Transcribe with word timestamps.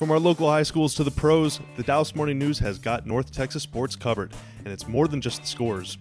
From 0.00 0.10
our 0.10 0.18
local 0.18 0.48
high 0.48 0.62
schools 0.62 0.94
to 0.94 1.04
the 1.04 1.10
pros, 1.10 1.60
the 1.76 1.82
Dallas 1.82 2.16
Morning 2.16 2.38
News 2.38 2.58
has 2.60 2.78
got 2.78 3.06
North 3.06 3.32
Texas 3.32 3.62
sports 3.62 3.96
covered, 3.96 4.32
and 4.64 4.68
it's 4.68 4.88
more 4.88 5.06
than 5.06 5.20
just 5.20 5.42
the 5.42 5.46
scores. 5.46 5.98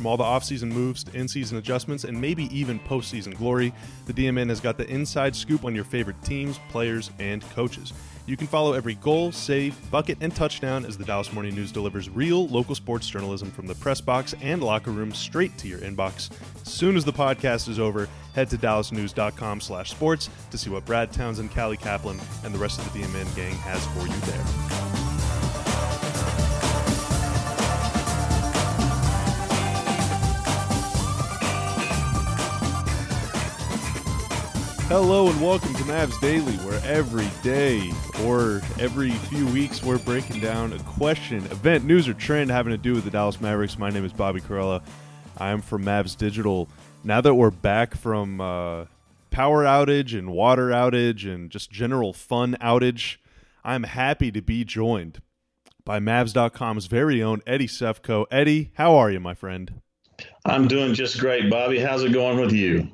From 0.00 0.06
all 0.06 0.16
the 0.16 0.24
offseason 0.24 0.72
moves 0.72 1.04
to 1.04 1.14
in 1.14 1.28
season 1.28 1.58
adjustments 1.58 2.04
and 2.04 2.18
maybe 2.18 2.44
even 2.44 2.80
postseason 2.80 3.36
glory, 3.36 3.70
the 4.06 4.14
DMN 4.14 4.48
has 4.48 4.58
got 4.58 4.78
the 4.78 4.88
inside 4.88 5.36
scoop 5.36 5.62
on 5.62 5.74
your 5.74 5.84
favorite 5.84 6.16
teams, 6.22 6.58
players, 6.70 7.10
and 7.18 7.42
coaches. 7.50 7.92
You 8.24 8.34
can 8.38 8.46
follow 8.46 8.72
every 8.72 8.94
goal, 8.94 9.30
save, 9.30 9.76
bucket, 9.90 10.16
and 10.22 10.34
touchdown 10.34 10.86
as 10.86 10.96
the 10.96 11.04
Dallas 11.04 11.34
Morning 11.34 11.54
News 11.54 11.70
delivers 11.70 12.08
real 12.08 12.48
local 12.48 12.74
sports 12.74 13.10
journalism 13.10 13.50
from 13.50 13.66
the 13.66 13.74
press 13.74 14.00
box 14.00 14.34
and 14.40 14.62
locker 14.62 14.90
room 14.90 15.12
straight 15.12 15.58
to 15.58 15.68
your 15.68 15.80
inbox. 15.80 16.30
As 16.62 16.72
soon 16.72 16.96
as 16.96 17.04
the 17.04 17.12
podcast 17.12 17.68
is 17.68 17.78
over, 17.78 18.08
head 18.34 18.48
to 18.48 18.56
dallasnews.com 18.56 19.60
slash 19.60 19.90
sports 19.90 20.30
to 20.50 20.56
see 20.56 20.70
what 20.70 20.86
Brad 20.86 21.12
Townsend, 21.12 21.50
Callie 21.50 21.76
Kaplan, 21.76 22.18
and 22.42 22.54
the 22.54 22.58
rest 22.58 22.80
of 22.80 22.90
the 22.90 23.00
DMN 23.00 23.36
gang 23.36 23.52
has 23.52 23.84
for 23.88 24.06
you 24.06 24.20
there. 24.32 25.09
Hello 34.90 35.28
and 35.28 35.40
welcome 35.40 35.72
to 35.74 35.84
Mavs 35.84 36.20
Daily, 36.20 36.56
where 36.66 36.80
every 36.84 37.28
day 37.44 37.92
or 38.24 38.60
every 38.80 39.12
few 39.12 39.46
weeks 39.46 39.84
we're 39.84 39.98
breaking 39.98 40.40
down 40.40 40.72
a 40.72 40.80
question, 40.80 41.44
event, 41.44 41.84
news, 41.84 42.08
or 42.08 42.14
trend 42.14 42.50
having 42.50 42.72
to 42.72 42.76
do 42.76 42.94
with 42.94 43.04
the 43.04 43.10
Dallas 43.12 43.40
Mavericks. 43.40 43.78
My 43.78 43.88
name 43.88 44.04
is 44.04 44.12
Bobby 44.12 44.40
Karalla. 44.40 44.82
I 45.38 45.50
am 45.50 45.62
from 45.62 45.84
Mavs 45.84 46.16
Digital. 46.16 46.68
Now 47.04 47.20
that 47.20 47.36
we're 47.36 47.52
back 47.52 47.94
from 47.94 48.40
uh, 48.40 48.86
power 49.30 49.62
outage 49.62 50.18
and 50.18 50.32
water 50.32 50.70
outage 50.70 51.24
and 51.24 51.50
just 51.50 51.70
general 51.70 52.12
fun 52.12 52.56
outage, 52.60 53.18
I'm 53.62 53.84
happy 53.84 54.32
to 54.32 54.42
be 54.42 54.64
joined 54.64 55.22
by 55.84 56.00
Mavs.com's 56.00 56.86
very 56.86 57.22
own 57.22 57.42
Eddie 57.46 57.68
Sefko. 57.68 58.26
Eddie, 58.32 58.72
how 58.74 58.96
are 58.96 59.12
you, 59.12 59.20
my 59.20 59.34
friend? 59.34 59.82
I'm 60.44 60.66
doing 60.66 60.94
just 60.94 61.20
great, 61.20 61.48
Bobby. 61.48 61.78
How's 61.78 62.02
it 62.02 62.12
going 62.12 62.40
with 62.40 62.50
you? 62.50 62.90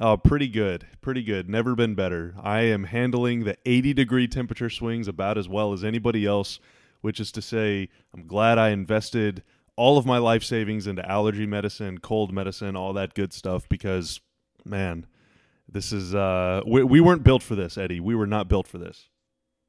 Oh, 0.00 0.16
pretty 0.16 0.48
good. 0.48 0.86
Pretty 1.00 1.22
good. 1.22 1.48
Never 1.48 1.74
been 1.74 1.94
better. 1.94 2.34
I 2.42 2.62
am 2.62 2.84
handling 2.84 3.44
the 3.44 3.56
80 3.66 3.92
degree 3.92 4.26
temperature 4.26 4.70
swings 4.70 5.06
about 5.06 5.36
as 5.36 5.48
well 5.48 5.72
as 5.72 5.84
anybody 5.84 6.24
else, 6.24 6.60
which 7.02 7.20
is 7.20 7.30
to 7.32 7.42
say, 7.42 7.88
I'm 8.14 8.26
glad 8.26 8.58
I 8.58 8.70
invested 8.70 9.42
all 9.76 9.98
of 9.98 10.06
my 10.06 10.18
life 10.18 10.44
savings 10.44 10.86
into 10.86 11.08
allergy 11.08 11.46
medicine, 11.46 11.98
cold 11.98 12.32
medicine, 12.32 12.76
all 12.76 12.92
that 12.94 13.14
good 13.14 13.32
stuff 13.32 13.68
because, 13.68 14.20
man, 14.64 15.06
this 15.68 15.92
is, 15.92 16.14
uh, 16.14 16.62
we, 16.66 16.82
we 16.84 17.00
weren't 17.00 17.22
built 17.22 17.42
for 17.42 17.54
this, 17.54 17.76
Eddie. 17.76 18.00
We 18.00 18.14
were 18.14 18.26
not 18.26 18.48
built 18.48 18.66
for 18.66 18.78
this. 18.78 19.08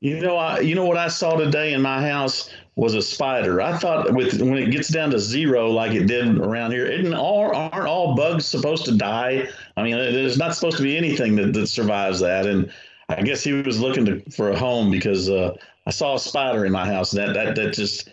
You 0.04 0.20
know, 0.20 0.36
I, 0.36 0.60
you 0.60 0.76
know 0.76 0.84
what 0.84 0.98
I 0.98 1.08
saw 1.08 1.38
today 1.38 1.72
in 1.72 1.82
my 1.82 2.06
house 2.06 2.50
was 2.76 2.94
a 2.94 3.02
spider. 3.02 3.62
I 3.62 3.78
thought 3.78 4.14
with 4.14 4.42
when 4.42 4.58
it 4.58 4.70
gets 4.70 4.90
down 4.90 5.12
to 5.12 5.20
zero, 5.20 5.72
like 5.72 5.94
it 5.94 6.08
did 6.08 6.40
around 6.40 6.72
here, 6.72 6.86
isn't 6.86 7.14
all 7.14 7.56
aren't 7.56 7.88
all 7.88 8.14
bugs 8.14 8.46
supposed 8.46 8.84
to 8.84 8.98
die? 8.98 9.48
I 9.78 9.82
mean, 9.84 9.96
there's 9.96 10.38
not 10.38 10.56
supposed 10.56 10.76
to 10.76 10.84
be 10.84 10.98
anything 10.98 11.38
that, 11.38 11.54
that 11.54 11.68
survives 11.68 12.20
that. 12.20 12.46
And 12.46 12.70
I 13.08 13.22
guess 13.22 13.46
he 13.46 13.54
was 13.54 13.80
looking 13.80 14.04
to, 14.04 14.20
for 14.30 14.50
a 14.50 14.58
home 14.58 14.92
because 14.92 15.30
uh, 15.30 15.56
I 15.88 15.92
saw 15.92 16.16
a 16.16 16.20
spider 16.20 16.66
in 16.66 16.74
my 16.74 16.86
house. 16.86 17.12
That 17.12 17.34
that 17.36 17.56
that 17.56 17.72
just, 17.72 18.10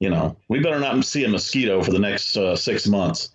you 0.00 0.10
know, 0.10 0.36
we 0.48 0.60
better 0.60 0.78
not 0.78 1.02
see 1.06 1.24
a 1.24 1.30
mosquito 1.30 1.82
for 1.82 1.92
the 1.92 1.98
next 1.98 2.36
uh, 2.36 2.54
six 2.54 2.86
months. 2.86 3.30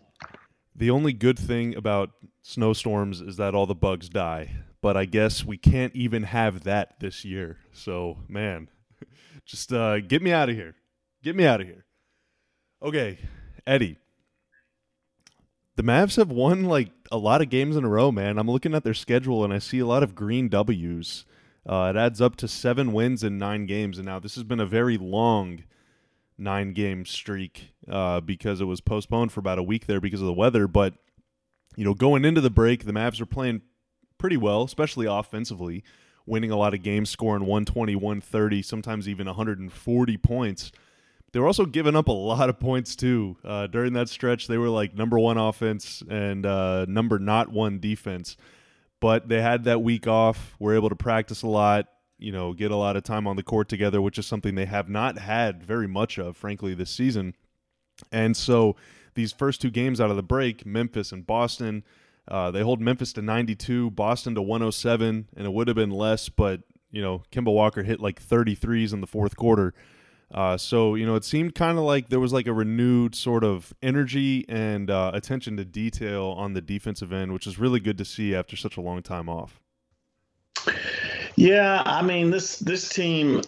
The 0.75 0.91
only 0.91 1.13
good 1.13 1.39
thing 1.39 1.75
about 1.75 2.11
snowstorms 2.43 3.21
is 3.21 3.37
that 3.37 3.55
all 3.55 3.65
the 3.65 3.73
bugs 3.73 4.07
die 4.07 4.51
but 4.81 4.97
I 4.97 5.05
guess 5.05 5.45
we 5.45 5.57
can't 5.57 5.95
even 5.95 6.23
have 6.23 6.63
that 6.63 6.99
this 6.99 7.23
year. 7.23 7.57
So, 7.71 8.17
man, 8.27 8.67
just 9.45 9.71
uh, 9.71 9.99
get 9.99 10.21
me 10.21 10.31
out 10.31 10.49
of 10.49 10.55
here. 10.55 10.75
Get 11.23 11.35
me 11.35 11.45
out 11.45 11.61
of 11.61 11.67
here. 11.67 11.85
Okay, 12.81 13.19
Eddie. 13.65 13.97
The 15.75 15.83
Mavs 15.83 16.17
have 16.17 16.31
won 16.31 16.65
like 16.65 16.89
a 17.11 17.17
lot 17.17 17.41
of 17.41 17.49
games 17.49 17.75
in 17.75 17.85
a 17.85 17.89
row, 17.89 18.11
man. 18.11 18.37
I'm 18.37 18.49
looking 18.49 18.73
at 18.73 18.83
their 18.83 18.93
schedule 18.93 19.43
and 19.43 19.53
I 19.53 19.59
see 19.59 19.79
a 19.79 19.85
lot 19.85 20.03
of 20.03 20.15
green 20.15 20.49
W's. 20.49 21.25
Uh, 21.67 21.93
it 21.93 21.97
adds 21.97 22.19
up 22.19 22.35
to 22.37 22.47
seven 22.47 22.91
wins 22.91 23.23
in 23.23 23.37
nine 23.37 23.67
games, 23.67 23.99
and 23.99 24.05
now 24.05 24.19
this 24.19 24.33
has 24.33 24.43
been 24.43 24.59
a 24.59 24.65
very 24.65 24.97
long 24.97 25.63
nine 26.37 26.73
game 26.73 27.05
streak 27.05 27.73
uh, 27.87 28.19
because 28.19 28.61
it 28.61 28.65
was 28.65 28.81
postponed 28.81 29.31
for 29.31 29.39
about 29.39 29.59
a 29.59 29.63
week 29.63 29.85
there 29.85 30.01
because 30.01 30.21
of 30.21 30.27
the 30.27 30.33
weather. 30.33 30.67
But 30.67 30.95
you 31.75 31.85
know, 31.85 31.93
going 31.93 32.25
into 32.25 32.41
the 32.41 32.49
break, 32.49 32.85
the 32.85 32.91
Mavs 32.91 33.21
are 33.21 33.27
playing 33.27 33.61
pretty 34.21 34.37
well, 34.37 34.61
especially 34.61 35.07
offensively, 35.07 35.83
winning 36.27 36.51
a 36.51 36.55
lot 36.55 36.75
of 36.75 36.83
games, 36.83 37.09
scoring 37.09 37.41
120, 37.41 37.95
130, 37.95 38.61
sometimes 38.61 39.09
even 39.09 39.25
140 39.25 40.17
points. 40.17 40.71
They 41.33 41.39
were 41.39 41.47
also 41.47 41.65
giving 41.65 41.95
up 41.95 42.07
a 42.07 42.11
lot 42.11 42.47
of 42.47 42.59
points 42.59 42.95
too. 42.95 43.37
Uh, 43.43 43.65
during 43.65 43.93
that 43.93 44.09
stretch, 44.09 44.45
they 44.45 44.59
were 44.59 44.69
like 44.69 44.93
number 44.93 45.17
one 45.17 45.39
offense 45.39 46.03
and 46.07 46.45
uh, 46.45 46.85
number 46.87 47.17
not 47.17 47.51
one 47.51 47.79
defense. 47.79 48.37
But 48.99 49.27
they 49.27 49.41
had 49.41 49.63
that 49.63 49.81
week 49.81 50.05
off, 50.05 50.55
were 50.59 50.75
able 50.75 50.89
to 50.89 50.95
practice 50.95 51.41
a 51.41 51.47
lot, 51.47 51.87
you 52.19 52.31
know, 52.31 52.53
get 52.53 52.69
a 52.69 52.75
lot 52.75 52.95
of 52.95 53.01
time 53.01 53.25
on 53.25 53.37
the 53.37 53.43
court 53.43 53.69
together, 53.69 54.03
which 54.03 54.19
is 54.19 54.27
something 54.27 54.53
they 54.53 54.65
have 54.65 54.87
not 54.87 55.17
had 55.17 55.63
very 55.63 55.87
much 55.87 56.19
of, 56.19 56.37
frankly, 56.37 56.75
this 56.75 56.91
season. 56.91 57.33
And 58.11 58.37
so 58.37 58.75
these 59.15 59.31
first 59.31 59.61
two 59.61 59.71
games 59.71 59.99
out 59.99 60.11
of 60.11 60.15
the 60.15 60.21
break, 60.21 60.63
Memphis 60.63 61.11
and 61.11 61.25
Boston, 61.25 61.83
uh, 62.27 62.51
they 62.51 62.61
hold 62.61 62.79
Memphis 62.79 63.13
to 63.13 63.21
92, 63.21 63.91
Boston 63.91 64.35
to 64.35 64.41
107, 64.41 65.29
and 65.35 65.45
it 65.45 65.51
would 65.51 65.67
have 65.67 65.75
been 65.75 65.91
less, 65.91 66.29
but 66.29 66.61
you 66.91 67.01
know 67.01 67.23
Kemba 67.31 67.53
Walker 67.53 67.83
hit 67.83 67.99
like 67.99 68.21
33s 68.21 68.93
in 68.93 69.01
the 69.01 69.07
fourth 69.07 69.35
quarter. 69.35 69.73
Uh, 70.33 70.55
so 70.57 70.95
you 70.95 71.05
know 71.05 71.15
it 71.15 71.25
seemed 71.25 71.55
kind 71.55 71.77
of 71.77 71.83
like 71.83 72.09
there 72.09 72.19
was 72.19 72.31
like 72.31 72.47
a 72.47 72.53
renewed 72.53 73.15
sort 73.15 73.43
of 73.43 73.73
energy 73.81 74.45
and 74.47 74.89
uh, 74.89 75.11
attention 75.13 75.57
to 75.57 75.65
detail 75.65 76.33
on 76.37 76.53
the 76.53 76.61
defensive 76.61 77.11
end, 77.11 77.33
which 77.33 77.47
is 77.47 77.57
really 77.57 77.79
good 77.79 77.97
to 77.97 78.05
see 78.05 78.33
after 78.35 78.55
such 78.55 78.77
a 78.77 78.81
long 78.81 79.01
time 79.01 79.27
off. 79.27 79.59
Yeah, 81.35 81.81
I 81.85 82.01
mean 82.01 82.29
this 82.29 82.59
this 82.59 82.87
team 82.87 83.41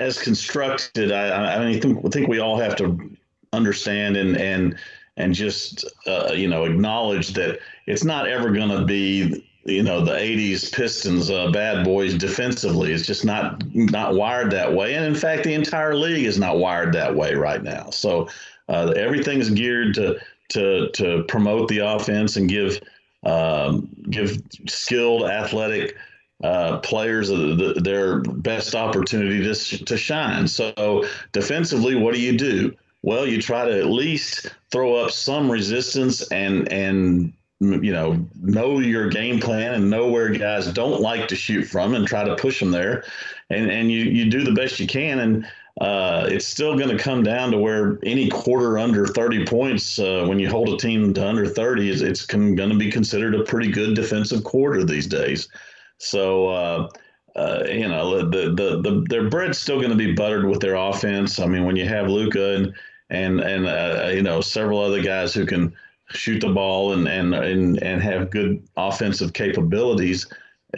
as 0.00 0.18
constructed, 0.18 1.12
I, 1.12 1.54
I 1.54 1.58
mean, 1.58 1.76
I 1.76 1.80
think, 1.80 2.04
I 2.04 2.08
think 2.08 2.28
we 2.28 2.38
all 2.38 2.58
have 2.58 2.76
to 2.76 3.10
understand 3.52 4.16
and 4.16 4.36
and 4.36 4.78
and 5.16 5.34
just 5.34 5.84
uh, 6.06 6.32
you 6.34 6.48
know 6.48 6.64
acknowledge 6.64 7.34
that 7.34 7.58
it's 7.86 8.04
not 8.04 8.28
ever 8.28 8.50
going 8.50 8.68
to 8.68 8.84
be 8.84 9.44
you 9.64 9.82
know 9.82 10.04
the 10.04 10.12
80s 10.12 10.72
pistons 10.72 11.30
uh, 11.30 11.50
bad 11.50 11.84
boys 11.84 12.14
defensively. 12.14 12.92
It's 12.92 13.06
just 13.06 13.24
not 13.24 13.62
not 13.74 14.14
wired 14.14 14.50
that 14.52 14.72
way. 14.72 14.94
And 14.94 15.04
in 15.04 15.14
fact 15.14 15.44
the 15.44 15.54
entire 15.54 15.94
league 15.94 16.24
is 16.24 16.38
not 16.38 16.58
wired 16.58 16.92
that 16.94 17.14
way 17.14 17.34
right 17.34 17.62
now. 17.62 17.90
So 17.90 18.28
uh, 18.68 18.92
everything's 18.96 19.50
geared 19.50 19.94
to 19.94 20.18
to 20.50 20.90
to 20.90 21.24
promote 21.28 21.68
the 21.68 21.78
offense 21.78 22.36
and 22.36 22.48
give 22.48 22.80
um, 23.24 23.88
give 24.08 24.40
skilled 24.68 25.24
athletic 25.24 25.96
uh, 26.44 26.78
players 26.78 27.28
the, 27.28 27.80
their 27.82 28.20
best 28.20 28.74
opportunity 28.74 29.42
to, 29.42 29.84
to 29.84 29.96
shine. 29.96 30.46
So 30.46 31.04
defensively 31.32 31.96
what 31.96 32.14
do 32.14 32.20
you 32.20 32.36
do 32.36 32.76
well 33.06 33.26
you 33.26 33.40
try 33.40 33.64
to 33.64 33.78
at 33.78 33.86
least 33.86 34.54
throw 34.70 34.96
up 34.96 35.10
some 35.10 35.50
resistance 35.50 36.30
and 36.30 36.70
and 36.70 37.32
you 37.60 37.92
know, 37.92 38.24
know 38.42 38.78
your 38.80 39.08
game 39.08 39.40
plan 39.40 39.74
and 39.74 39.88
know 39.88 40.08
where 40.08 40.28
guys 40.30 40.70
don't 40.72 41.00
like 41.00 41.26
to 41.28 41.36
shoot 41.36 41.64
from 41.64 41.94
and 41.94 42.06
try 42.06 42.22
to 42.22 42.36
push 42.36 42.60
them 42.60 42.70
there. 42.70 43.04
And, 43.48 43.70
and 43.70 43.90
you, 43.90 44.04
you 44.04 44.30
do 44.30 44.44
the 44.44 44.52
best 44.52 44.78
you 44.78 44.86
can. 44.86 45.20
And 45.20 45.46
uh, 45.80 46.26
it's 46.30 46.46
still 46.46 46.76
going 46.76 46.94
to 46.94 47.02
come 47.02 47.22
down 47.22 47.50
to 47.52 47.58
where 47.58 47.98
any 48.02 48.28
quarter 48.28 48.78
under 48.78 49.06
30 49.06 49.46
points, 49.46 49.98
uh, 49.98 50.26
when 50.26 50.38
you 50.38 50.50
hold 50.50 50.68
a 50.68 50.76
team 50.76 51.14
to 51.14 51.26
under 51.26 51.46
30, 51.46 51.88
is 51.88 52.02
it's 52.02 52.26
going 52.26 52.56
to 52.56 52.76
be 52.76 52.90
considered 52.90 53.34
a 53.34 53.44
pretty 53.44 53.70
good 53.70 53.94
defensive 53.94 54.44
quarter 54.44 54.84
these 54.84 55.06
days. 55.06 55.48
So, 55.96 56.48
uh, 56.48 56.88
uh, 57.36 57.64
you 57.68 57.88
know, 57.88 58.28
the, 58.28 58.50
the, 58.50 58.80
the, 58.82 59.04
their 59.08 59.30
bread's 59.30 59.58
still 59.58 59.78
going 59.78 59.90
to 59.90 59.96
be 59.96 60.12
buttered 60.12 60.46
with 60.46 60.60
their 60.60 60.74
offense. 60.74 61.38
I 61.38 61.46
mean, 61.46 61.64
when 61.64 61.76
you 61.76 61.86
have 61.86 62.08
Luka 62.08 62.54
and, 62.54 62.74
and, 63.10 63.40
and, 63.40 63.66
uh, 63.66 64.10
you 64.12 64.22
know, 64.22 64.40
several 64.40 64.80
other 64.80 65.02
guys 65.02 65.32
who 65.34 65.46
can, 65.46 65.74
shoot 66.10 66.40
the 66.40 66.48
ball 66.48 66.92
and 66.92 67.08
and 67.08 67.34
and, 67.34 67.82
and 67.82 68.02
have 68.02 68.30
good 68.30 68.62
offensive 68.76 69.32
capabilities, 69.32 70.26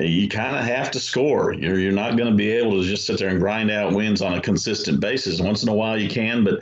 you 0.00 0.28
kind 0.28 0.56
of 0.56 0.64
have 0.64 0.90
to 0.92 1.00
score. 1.00 1.52
You're 1.52 1.78
you're 1.78 1.92
not 1.92 2.16
going 2.16 2.30
to 2.30 2.36
be 2.36 2.50
able 2.50 2.80
to 2.80 2.88
just 2.88 3.06
sit 3.06 3.18
there 3.18 3.28
and 3.28 3.40
grind 3.40 3.70
out 3.70 3.94
wins 3.94 4.22
on 4.22 4.34
a 4.34 4.40
consistent 4.40 5.00
basis. 5.00 5.40
Once 5.40 5.62
in 5.62 5.68
a 5.68 5.74
while 5.74 5.98
you 5.98 6.08
can, 6.08 6.44
but 6.44 6.60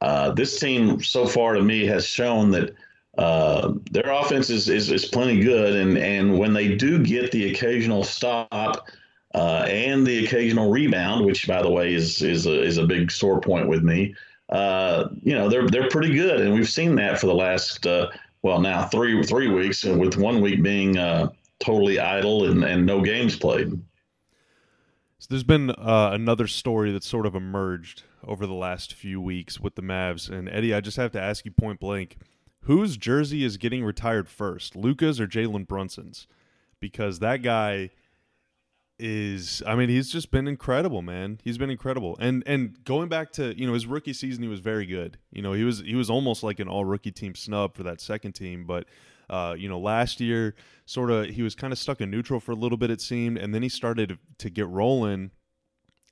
uh, 0.00 0.30
this 0.32 0.58
team 0.60 1.02
so 1.02 1.26
far 1.26 1.54
to 1.54 1.62
me 1.62 1.86
has 1.86 2.06
shown 2.06 2.50
that 2.50 2.74
uh, 3.16 3.72
their 3.90 4.10
offense 4.10 4.50
is, 4.50 4.68
is 4.68 4.90
is 4.90 5.06
plenty 5.06 5.40
good, 5.40 5.74
and 5.74 5.96
and 5.96 6.38
when 6.38 6.52
they 6.52 6.74
do 6.74 7.02
get 7.02 7.30
the 7.32 7.50
occasional 7.50 8.04
stop. 8.04 8.88
Uh, 9.34 9.66
and 9.68 10.06
the 10.06 10.24
occasional 10.24 10.70
rebound, 10.70 11.26
which 11.26 11.48
by 11.48 11.60
the 11.60 11.68
way 11.68 11.92
is 11.92 12.22
is 12.22 12.46
a, 12.46 12.62
is 12.62 12.78
a 12.78 12.86
big 12.86 13.10
sore 13.10 13.40
point 13.40 13.66
with 13.66 13.82
me 13.82 14.14
uh, 14.50 15.08
you 15.22 15.34
know, 15.34 15.48
they're 15.48 15.66
they're 15.66 15.88
pretty 15.88 16.14
good, 16.14 16.40
and 16.40 16.54
we've 16.54 16.68
seen 16.68 16.94
that 16.96 17.18
for 17.18 17.26
the 17.26 17.34
last 17.34 17.86
uh, 17.86 18.08
well 18.42 18.60
now 18.60 18.86
three 18.86 19.22
three 19.22 19.48
weeks, 19.48 19.84
and 19.84 20.00
with 20.00 20.16
one 20.16 20.40
week 20.40 20.62
being 20.62 20.98
uh, 20.98 21.30
totally 21.60 21.98
idle 21.98 22.50
and, 22.50 22.64
and 22.64 22.84
no 22.84 23.00
games 23.00 23.36
played. 23.36 23.70
So 25.18 25.28
there's 25.30 25.44
been 25.44 25.70
uh, 25.70 26.10
another 26.12 26.46
story 26.46 26.92
that's 26.92 27.08
sort 27.08 27.24
of 27.24 27.34
emerged 27.34 28.02
over 28.22 28.46
the 28.46 28.54
last 28.54 28.92
few 28.92 29.20
weeks 29.20 29.58
with 29.58 29.74
the 29.74 29.82
Mavs. 29.82 30.28
And 30.28 30.48
Eddie, 30.50 30.74
I 30.74 30.80
just 30.80 30.98
have 30.98 31.12
to 31.12 31.20
ask 31.20 31.46
you 31.46 31.50
point 31.50 31.80
blank 31.80 32.18
whose 32.64 32.96
jersey 32.96 33.44
is 33.44 33.56
getting 33.56 33.84
retired 33.84 34.28
first, 34.28 34.76
Luka's 34.76 35.20
or 35.20 35.26
Jalen 35.26 35.66
Brunson's? 35.66 36.26
Because 36.80 37.20
that 37.20 37.42
guy 37.42 37.90
is 38.98 39.62
I 39.66 39.74
mean 39.74 39.88
he's 39.88 40.10
just 40.10 40.30
been 40.30 40.46
incredible 40.46 41.02
man. 41.02 41.40
He's 41.42 41.58
been 41.58 41.70
incredible. 41.70 42.16
And 42.20 42.42
and 42.46 42.82
going 42.84 43.08
back 43.08 43.32
to 43.32 43.58
you 43.58 43.66
know 43.66 43.74
his 43.74 43.86
rookie 43.86 44.12
season 44.12 44.42
he 44.42 44.48
was 44.48 44.60
very 44.60 44.86
good. 44.86 45.18
You 45.32 45.42
know 45.42 45.52
he 45.52 45.64
was 45.64 45.80
he 45.80 45.94
was 45.94 46.10
almost 46.10 46.42
like 46.42 46.60
an 46.60 46.68
all 46.68 46.84
rookie 46.84 47.12
team 47.12 47.34
snub 47.34 47.74
for 47.74 47.82
that 47.82 48.00
second 48.00 48.32
team. 48.32 48.64
But 48.64 48.86
uh, 49.28 49.54
you 49.58 49.68
know, 49.68 49.78
last 49.78 50.20
year, 50.20 50.54
sort 50.86 51.10
of, 51.10 51.26
he 51.26 51.42
was 51.42 51.54
kind 51.54 51.72
of 51.72 51.78
stuck 51.78 52.00
in 52.00 52.10
neutral 52.10 52.40
for 52.40 52.52
a 52.52 52.56
little 52.56 52.78
bit, 52.78 52.90
it 52.90 53.00
seemed, 53.00 53.38
and 53.38 53.54
then 53.54 53.62
he 53.62 53.68
started 53.68 54.18
to 54.38 54.50
get 54.50 54.68
rolling, 54.68 55.30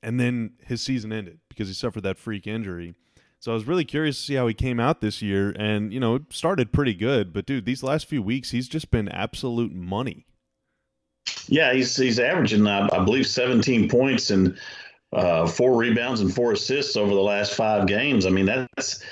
and 0.03 0.19
then 0.19 0.53
his 0.65 0.81
season 0.81 1.13
ended 1.13 1.39
because 1.49 1.69
he 1.69 1.75
suffered 1.75 2.03
that 2.03 2.19
freak 2.19 2.47
injury. 2.47 2.95
So 3.39 3.51
I 3.51 3.55
was 3.55 3.67
really 3.67 3.85
curious 3.85 4.17
to 4.19 4.23
see 4.23 4.35
how 4.35 4.47
he 4.47 4.55
came 4.55 4.79
out 4.79 5.01
this 5.01 5.21
year, 5.21 5.55
and 5.59 5.93
you 5.93 6.01
know, 6.01 6.17
it 6.17 6.23
started 6.31 6.73
pretty 6.73 6.95
good, 6.95 7.33
but 7.33 7.45
dude, 7.45 7.67
these 7.67 7.83
last 7.83 8.09
few 8.09 8.23
weeks, 8.23 8.51
he's 8.51 8.69
just 8.69 8.91
been 8.91 9.09
absolute 9.09 9.73
money. 9.73 10.27
Yeah, 11.49 11.73
he's 11.73 11.97
he's 11.97 12.19
averaging, 12.19 12.67
I, 12.67 12.89
I 12.93 13.05
believe, 13.05 13.27
17 13.27 13.89
points 13.89 14.31
and 14.31 14.57
uh, 15.13 15.47
four 15.47 15.77
rebounds 15.77 16.21
and 16.21 16.35
four 16.35 16.53
assists 16.53 16.97
over 16.97 17.15
the 17.15 17.21
last 17.21 17.55
five 17.55 17.87
games. 17.87 18.27
I 18.27 18.31
mean, 18.31 18.47
that's 18.47 19.03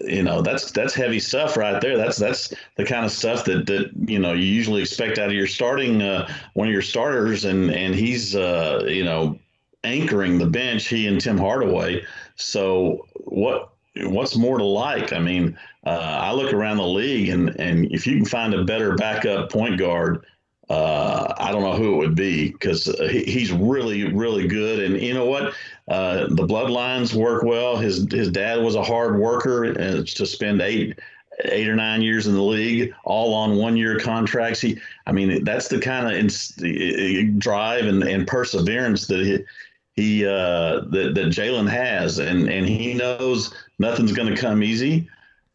you 0.00 0.22
know 0.22 0.42
that's 0.42 0.70
that's 0.70 0.94
heavy 0.94 1.18
stuff 1.18 1.56
right 1.56 1.80
there. 1.80 1.96
That's 1.96 2.16
that's 2.16 2.54
the 2.76 2.84
kind 2.84 3.04
of 3.04 3.10
stuff 3.10 3.44
that 3.46 3.66
that 3.66 3.90
you 4.06 4.18
know 4.18 4.32
you 4.32 4.44
usually 4.44 4.82
expect 4.82 5.18
out 5.18 5.28
of 5.28 5.34
your 5.34 5.46
starting 5.46 6.02
uh, 6.02 6.32
one 6.54 6.68
of 6.68 6.72
your 6.72 6.82
starters. 6.82 7.44
And 7.44 7.70
and 7.70 7.94
he's 7.94 8.36
uh, 8.36 8.84
you 8.86 9.04
know 9.04 9.38
anchoring 9.84 10.38
the 10.38 10.46
bench 10.46 10.86
he 10.86 11.08
and 11.08 11.20
Tim 11.20 11.38
Hardaway. 11.38 12.04
So 12.36 13.06
what 13.14 13.70
what's 13.96 14.36
more 14.36 14.58
to 14.58 14.64
like? 14.64 15.12
I 15.12 15.18
mean 15.18 15.58
uh, 15.84 16.18
I 16.22 16.32
look 16.32 16.52
around 16.52 16.76
the 16.76 16.86
league 16.86 17.28
and 17.28 17.48
and 17.58 17.86
if 17.92 18.06
you 18.06 18.16
can 18.16 18.24
find 18.24 18.54
a 18.54 18.64
better 18.64 18.94
backup 18.94 19.50
point 19.50 19.78
guard 19.78 20.24
uh, 20.72 21.34
I 21.36 21.52
don't 21.52 21.62
know 21.62 21.74
who 21.74 21.94
it 21.94 21.96
would 21.98 22.14
be 22.14 22.50
because 22.50 22.84
he, 23.10 23.24
he's 23.24 23.52
really, 23.52 24.10
really 24.10 24.48
good. 24.48 24.78
And 24.80 24.98
you 25.02 25.12
know 25.12 25.26
what? 25.26 25.52
Uh, 25.86 26.28
the 26.28 26.46
bloodlines 26.46 27.12
work 27.12 27.42
well. 27.42 27.76
His 27.76 28.10
his 28.10 28.30
dad 28.30 28.62
was 28.62 28.74
a 28.74 28.82
hard 28.82 29.18
worker, 29.18 29.74
to 30.02 30.26
spend 30.26 30.62
eight 30.62 30.98
eight 31.44 31.68
or 31.68 31.76
nine 31.76 32.00
years 32.00 32.26
in 32.26 32.34
the 32.34 32.42
league, 32.42 32.94
all 33.04 33.34
on 33.34 33.56
one 33.56 33.76
year 33.76 33.98
contracts. 33.98 34.62
He, 34.62 34.78
I 35.06 35.12
mean, 35.12 35.44
that's 35.44 35.68
the 35.68 35.78
kind 35.78 36.06
of 36.06 37.38
drive 37.38 37.84
and, 37.84 38.02
and 38.02 38.26
perseverance 38.26 39.06
that 39.08 39.20
he, 39.20 39.44
he 39.92 40.26
uh, 40.26 40.80
that, 40.90 41.12
that 41.14 41.26
Jalen 41.26 41.68
has, 41.68 42.18
and 42.18 42.48
and 42.48 42.66
he 42.66 42.94
knows 42.94 43.54
nothing's 43.78 44.12
going 44.12 44.34
to 44.34 44.40
come 44.40 44.62
easy. 44.62 45.06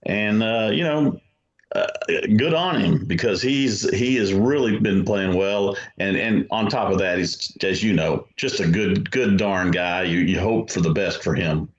And 0.04 0.44
uh, 0.44 0.70
you 0.72 0.84
know, 0.84 1.20
good 2.38 2.54
on 2.54 2.80
him 2.80 3.06
because 3.06 3.42
he's 3.42 3.90
he 3.96 4.16
has 4.16 4.34
really 4.34 4.80
been 4.80 5.04
playing 5.04 5.36
well, 5.36 5.76
and 5.98 6.16
and 6.16 6.48
on 6.52 6.70
top 6.70 6.92
of 6.92 7.00
that, 7.00 7.18
he's 7.18 7.56
as 7.64 7.84
you 7.84 7.94
know 7.94 8.28
just 8.38 8.60
a 8.60 8.68
good 8.68 9.12
good 9.12 9.38
darn 9.38 9.72
guy. 9.72 10.04
You 10.04 10.20
you 10.20 10.40
hope 10.40 10.72
for 10.72 10.82
the 10.82 10.94
best 10.94 11.24
for 11.24 11.36
him. 11.36 11.70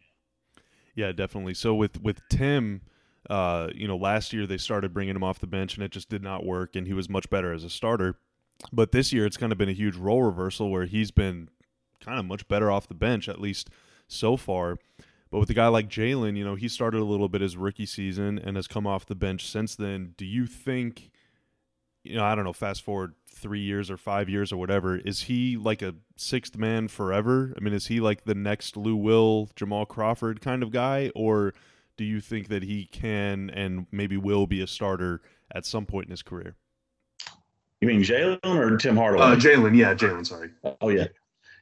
Yeah, 0.95 1.13
definitely. 1.13 1.55
So 1.55 1.75
with 1.75 2.03
with 2.03 2.21
Tim, 2.29 2.83
uh, 3.31 3.69
you 3.75 3.89
know, 3.89 3.97
last 3.97 4.33
year 4.33 4.47
they 4.47 4.59
started 4.59 4.93
bringing 4.93 5.17
him 5.17 5.25
off 5.25 5.39
the 5.39 5.47
bench, 5.47 5.75
and 5.75 5.85
it 5.85 5.91
just 5.91 6.09
did 6.09 6.23
not 6.23 6.45
work, 6.45 6.77
and 6.77 6.87
he 6.87 6.93
was 6.93 7.09
much 7.09 7.31
better 7.31 7.53
as 7.53 7.65
a 7.65 7.71
starter. 7.71 8.19
But 8.73 8.93
this 8.93 9.13
year, 9.13 9.25
it's 9.25 9.37
kind 9.37 9.53
of 9.53 9.59
been 9.59 9.69
a 9.69 9.75
huge 9.75 9.97
role 9.97 10.23
reversal 10.23 10.71
where 10.71 10.87
he's 10.87 11.11
been 11.11 11.49
kind 12.01 12.19
of 12.19 12.25
much 12.25 12.49
better 12.49 12.71
off 12.71 12.89
the 12.89 12.95
bench, 12.95 13.29
at 13.29 13.41
least 13.41 13.71
so 14.09 14.37
far. 14.37 14.79
But 15.31 15.41
with 15.41 15.51
a 15.51 15.55
guy 15.55 15.69
like 15.69 15.89
Jalen, 15.89 16.37
you 16.37 16.45
know, 16.45 16.55
he 16.55 16.69
started 16.69 17.01
a 17.01 17.05
little 17.05 17.29
bit 17.29 17.41
his 17.41 17.57
rookie 17.57 17.87
season 17.87 18.39
and 18.39 18.57
has 18.57 18.67
come 18.67 18.87
off 18.87 19.07
the 19.07 19.15
bench 19.15 19.47
since 19.47 19.77
then. 19.77 20.15
Do 20.17 20.25
you 20.25 20.47
think, 20.47 21.11
you 22.03 22.17
know, 22.17 22.25
I 22.25 22.35
don't 22.35 22.45
know, 22.45 22.53
fast 22.53 22.83
forward 22.83 23.15
three 23.31 23.61
years 23.61 23.91
or 23.91 23.97
five 23.97 24.29
years 24.29 24.53
or 24.53 24.57
whatever, 24.57 24.97
is 24.97 25.23
he 25.23 25.57
like 25.57 25.83
a 25.83 25.95
sixth 26.17 26.57
man 26.57 26.89
forever? 26.89 27.55
I 27.57 27.61
mean, 27.61 27.75
is 27.75 27.87
he 27.89 28.01
like 28.01 28.25
the 28.25 28.35
next 28.35 28.77
Lou 28.77 28.97
Will, 28.97 29.51
Jamal 29.55 29.85
Crawford 29.85 30.41
kind 30.41 30.63
of 30.63 30.71
guy? 30.71 31.11
Or 31.15 31.53
do 31.99 32.05
you 32.05 32.21
think 32.21 32.49
that 32.49 32.63
he 32.63 32.87
can 32.87 33.51
and 33.51 33.87
maybe 33.93 34.17
will 34.17 34.47
be 34.47 34.63
a 34.63 34.67
starter 34.67 35.21
at 35.55 35.67
some 35.67 35.85
point 35.85 36.07
in 36.07 36.11
his 36.11 36.23
career? 36.23 36.57
You 37.81 37.89
mean 37.89 38.03
Jalen 38.03 38.39
or 38.45 38.77
Tim 38.77 38.97
Hardaway? 38.97 39.25
Uh, 39.25 39.37
Jalen, 39.37 39.77
yeah, 39.77 39.95
Jalen. 39.95 40.27
Sorry. 40.27 40.51
Oh 40.81 40.89
yeah, 40.89 41.07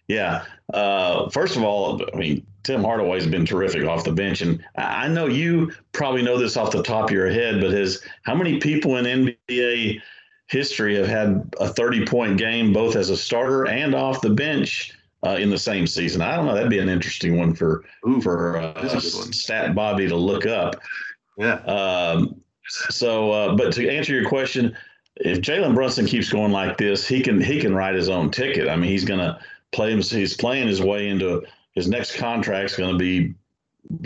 yeah. 0.09 0.45
Uh, 0.73 1.29
first 1.31 1.57
of 1.57 1.63
all, 1.63 2.03
I 2.13 2.17
mean, 2.17 2.47
Tim 2.67 2.83
Hardaway's 2.83 3.27
been 3.27 3.47
terrific 3.47 3.85
off 3.85 4.05
the 4.05 4.13
bench. 4.13 4.43
And 4.43 4.63
I 4.77 5.09
know 5.09 5.27
you 5.27 5.73
probably 5.93 6.23
know 6.23 6.39
this 6.39 6.57
off 6.57 6.73
the 6.73 6.83
top 6.83 7.07
of 7.07 7.11
your 7.13 7.31
head, 7.31 7.61
but 7.61 7.71
has 7.71 8.03
how 8.23 8.35
many 8.35 8.59
people 8.59 8.97
in 8.97 9.37
NBA 9.49 10.01
history 10.49 10.97
have 10.97 11.07
had 11.07 11.55
a 11.61 11.69
30 11.69 12.07
point 12.07 12.39
game 12.39 12.73
both 12.73 12.97
as 12.97 13.11
a 13.11 13.17
starter 13.17 13.67
and 13.67 13.95
off 13.95 14.21
the 14.21 14.31
bench 14.31 14.93
uh, 15.25 15.37
in 15.37 15.51
the 15.51 15.59
same 15.59 15.87
season? 15.87 16.23
I 16.23 16.37
don't 16.37 16.47
know. 16.47 16.55
That'd 16.55 16.71
be 16.71 16.81
an 16.81 16.89
interesting 16.89 17.37
one 17.37 17.55
for 17.55 17.85
Ooh, 18.09 18.21
for 18.21 18.59
uh, 18.59 18.99
Stat 18.99 19.75
Bobby 19.75 20.09
to 20.09 20.17
look 20.17 20.47
up. 20.47 20.75
Yeah. 21.39 21.59
Um, 21.67 22.41
so, 22.69 23.31
uh, 23.31 23.55
but 23.55 23.73
to 23.75 23.89
answer 23.89 24.13
your 24.13 24.29
question, 24.29 24.77
if 25.17 25.41
Jalen 25.41 25.75
Brunson 25.75 26.07
keeps 26.07 26.31
going 26.31 26.53
like 26.53 26.77
this, 26.79 27.07
he 27.07 27.23
can 27.23 27.41
he 27.41 27.61
can 27.61 27.75
write 27.75 27.95
his 27.95 28.09
own 28.09 28.31
ticket. 28.31 28.69
I 28.69 28.77
mean, 28.77 28.91
he's 28.91 29.05
gonna 29.05 29.41
He's 29.77 30.37
playing 30.37 30.69
his 30.69 30.83
way 30.83 31.09
into 31.09 31.45
his 31.75 31.89
next 31.89 32.17
contract's 32.17 32.77
going 32.77 32.93
to 32.93 32.99
be, 32.99 33.35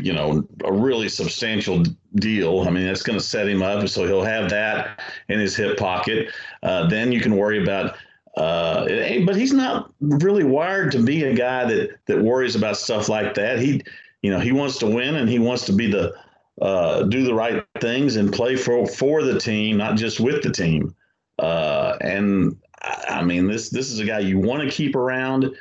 you 0.03 0.13
know, 0.13 0.47
a 0.65 0.73
really 0.73 1.09
substantial 1.09 1.85
deal. 2.17 2.61
I 2.67 2.71
mean, 2.71 2.87
that's 2.87 3.03
going 3.03 3.19
to 3.19 3.25
set 3.25 3.49
him 3.49 3.63
up, 3.63 3.89
so 3.89 4.07
he'll 4.07 4.23
have 4.23 4.51
that 4.51 5.01
in 5.29 5.39
his 5.39 5.57
hip 5.57 5.79
pocket. 5.79 6.29
Uh, 6.63 6.89
then 6.89 7.13
you 7.13 7.21
can 7.21 7.37
worry 7.37 7.63
about. 7.63 7.97
Uh, 8.37 8.87
but 9.25 9.37
he's 9.37 9.53
not 9.53 9.93
really 10.01 10.45
wired 10.45 10.93
to 10.93 11.03
be 11.03 11.25
a 11.25 11.35
guy 11.35 11.65
that 11.65 11.99
that 12.07 12.23
worries 12.23 12.55
about 12.55 12.77
stuff 12.77 13.09
like 13.09 13.35
that. 13.35 13.59
He, 13.59 13.83
you 14.23 14.31
know, 14.31 14.39
he 14.39 14.53
wants 14.53 14.79
to 14.79 14.87
win 14.87 15.17
and 15.17 15.29
he 15.29 15.39
wants 15.39 15.65
to 15.67 15.73
be 15.73 15.91
the 15.91 16.15
uh, 16.61 17.05
do 17.05 17.25
the 17.25 17.35
right 17.35 17.65
things 17.81 18.17
and 18.17 18.33
play 18.33 18.55
for 18.55 18.87
for 18.87 19.23
the 19.23 19.39
team, 19.39 19.79
not 19.79 19.97
just 19.97 20.21
with 20.21 20.43
the 20.43 20.51
team. 20.51 20.95
Uh, 21.39 21.97
and 22.03 22.57
I 22.83 23.23
mean, 23.23 23.47
this 23.47 23.71
this 23.71 23.91
is 23.91 23.99
a 23.99 24.05
guy 24.05 24.21
you 24.21 24.39
want 24.39 24.63
to 24.63 24.71
keep 24.71 24.97
around. 24.97 25.55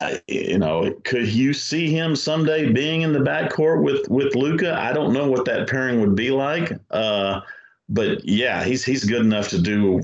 Uh, 0.00 0.16
you 0.26 0.58
know, 0.58 0.92
could 1.04 1.28
you 1.28 1.52
see 1.52 1.90
him 1.90 2.16
someday 2.16 2.72
being 2.72 3.02
in 3.02 3.12
the 3.12 3.18
backcourt 3.18 3.82
with 3.82 4.08
with 4.08 4.34
Luka? 4.34 4.74
I 4.74 4.92
don't 4.92 5.12
know 5.12 5.28
what 5.28 5.44
that 5.44 5.68
pairing 5.68 6.00
would 6.00 6.16
be 6.16 6.30
like, 6.30 6.72
uh, 6.90 7.40
but 7.88 8.24
yeah, 8.24 8.64
he's 8.64 8.84
he's 8.84 9.04
good 9.04 9.22
enough 9.22 9.48
to 9.48 9.60
do 9.60 10.02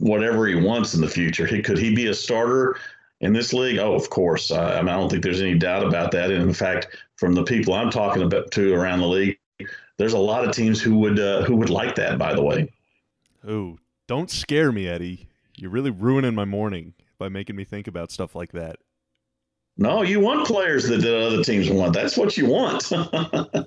whatever 0.00 0.46
he 0.46 0.54
wants 0.54 0.94
in 0.94 1.00
the 1.00 1.08
future. 1.08 1.46
He 1.46 1.62
could 1.62 1.78
he 1.78 1.94
be 1.94 2.06
a 2.08 2.14
starter 2.14 2.76
in 3.20 3.32
this 3.32 3.52
league? 3.52 3.78
Oh, 3.78 3.94
of 3.94 4.10
course. 4.10 4.50
I, 4.50 4.78
I 4.78 4.82
mean, 4.82 4.88
I 4.88 4.96
don't 4.96 5.10
think 5.10 5.22
there's 5.22 5.42
any 5.42 5.58
doubt 5.58 5.86
about 5.86 6.10
that. 6.12 6.30
And 6.30 6.42
in 6.42 6.54
fact, 6.54 6.88
from 7.16 7.34
the 7.34 7.44
people 7.44 7.74
I'm 7.74 7.90
talking 7.90 8.22
about 8.22 8.50
to 8.52 8.74
around 8.74 9.00
the 9.00 9.08
league, 9.08 9.38
there's 9.98 10.14
a 10.14 10.18
lot 10.18 10.46
of 10.46 10.54
teams 10.54 10.80
who 10.80 10.98
would 10.98 11.18
uh, 11.18 11.44
who 11.44 11.56
would 11.56 11.70
like 11.70 11.94
that. 11.96 12.18
By 12.18 12.34
the 12.34 12.42
way. 12.42 12.70
Oh, 13.46 13.78
don't 14.06 14.30
scare 14.30 14.72
me, 14.72 14.88
Eddie. 14.88 15.29
You're 15.60 15.70
really 15.70 15.90
ruining 15.90 16.34
my 16.34 16.44
morning 16.44 16.94
by 17.18 17.28
making 17.28 17.56
me 17.56 17.64
think 17.64 17.86
about 17.86 18.10
stuff 18.10 18.34
like 18.34 18.52
that. 18.52 18.76
No, 19.76 20.02
you 20.02 20.20
want 20.20 20.46
players 20.46 20.88
that 20.88 21.04
other 21.04 21.42
teams 21.42 21.70
want. 21.70 21.94
That's 21.94 22.16
what 22.16 22.36
you 22.36 22.46
want. 22.46 22.90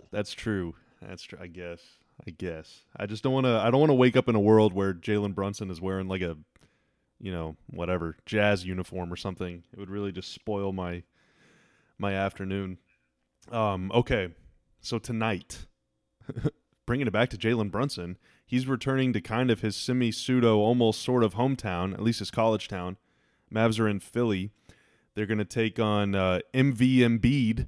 That's 0.11 0.33
true. 0.33 0.75
That's 1.01 1.23
true. 1.23 1.39
I 1.41 1.47
guess. 1.47 1.81
I 2.27 2.31
guess. 2.31 2.81
I 2.95 3.05
just 3.05 3.23
don't 3.23 3.33
want 3.33 3.45
to. 3.45 3.59
I 3.59 3.71
don't 3.71 3.79
want 3.79 3.89
to 3.89 3.95
wake 3.95 4.15
up 4.15 4.29
in 4.29 4.35
a 4.35 4.39
world 4.39 4.73
where 4.73 4.93
Jalen 4.93 5.33
Brunson 5.35 5.71
is 5.71 5.81
wearing 5.81 6.07
like 6.07 6.21
a, 6.21 6.37
you 7.19 7.31
know, 7.31 7.55
whatever 7.67 8.15
jazz 8.25 8.65
uniform 8.65 9.11
or 9.11 9.15
something. 9.15 9.63
It 9.71 9.79
would 9.79 9.89
really 9.89 10.11
just 10.11 10.33
spoil 10.33 10.71
my, 10.71 11.03
my 11.97 12.13
afternoon. 12.13 12.77
Um. 13.51 13.91
Okay. 13.93 14.29
So 14.81 14.99
tonight, 14.99 15.65
bringing 16.85 17.07
it 17.07 17.13
back 17.13 17.29
to 17.29 17.37
Jalen 17.37 17.71
Brunson, 17.71 18.17
he's 18.45 18.67
returning 18.67 19.13
to 19.13 19.21
kind 19.21 19.49
of 19.51 19.61
his 19.61 19.75
semi 19.75 20.11
pseudo, 20.11 20.57
almost 20.57 21.01
sort 21.01 21.23
of 21.23 21.35
hometown, 21.35 21.93
at 21.93 22.01
least 22.01 22.19
his 22.19 22.31
college 22.31 22.67
town. 22.67 22.97
Mavs 23.53 23.79
are 23.79 23.87
in 23.87 23.99
Philly. 23.99 24.51
They're 25.15 25.25
going 25.25 25.37
to 25.37 25.45
take 25.45 25.79
on 25.79 26.15
uh, 26.15 26.39
MV 26.53 26.97
Embiid. 26.97 27.67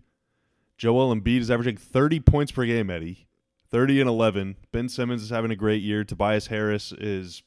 Joel 0.77 1.15
Embiid 1.15 1.39
is 1.39 1.51
averaging 1.51 1.77
30 1.77 2.19
points 2.21 2.51
per 2.51 2.65
game, 2.65 2.89
Eddie. 2.89 3.27
30 3.71 4.01
and 4.01 4.09
11. 4.09 4.55
Ben 4.71 4.89
Simmons 4.89 5.21
is 5.21 5.29
having 5.29 5.51
a 5.51 5.55
great 5.55 5.81
year. 5.81 6.03
Tobias 6.03 6.47
Harris 6.47 6.91
is, 6.91 7.43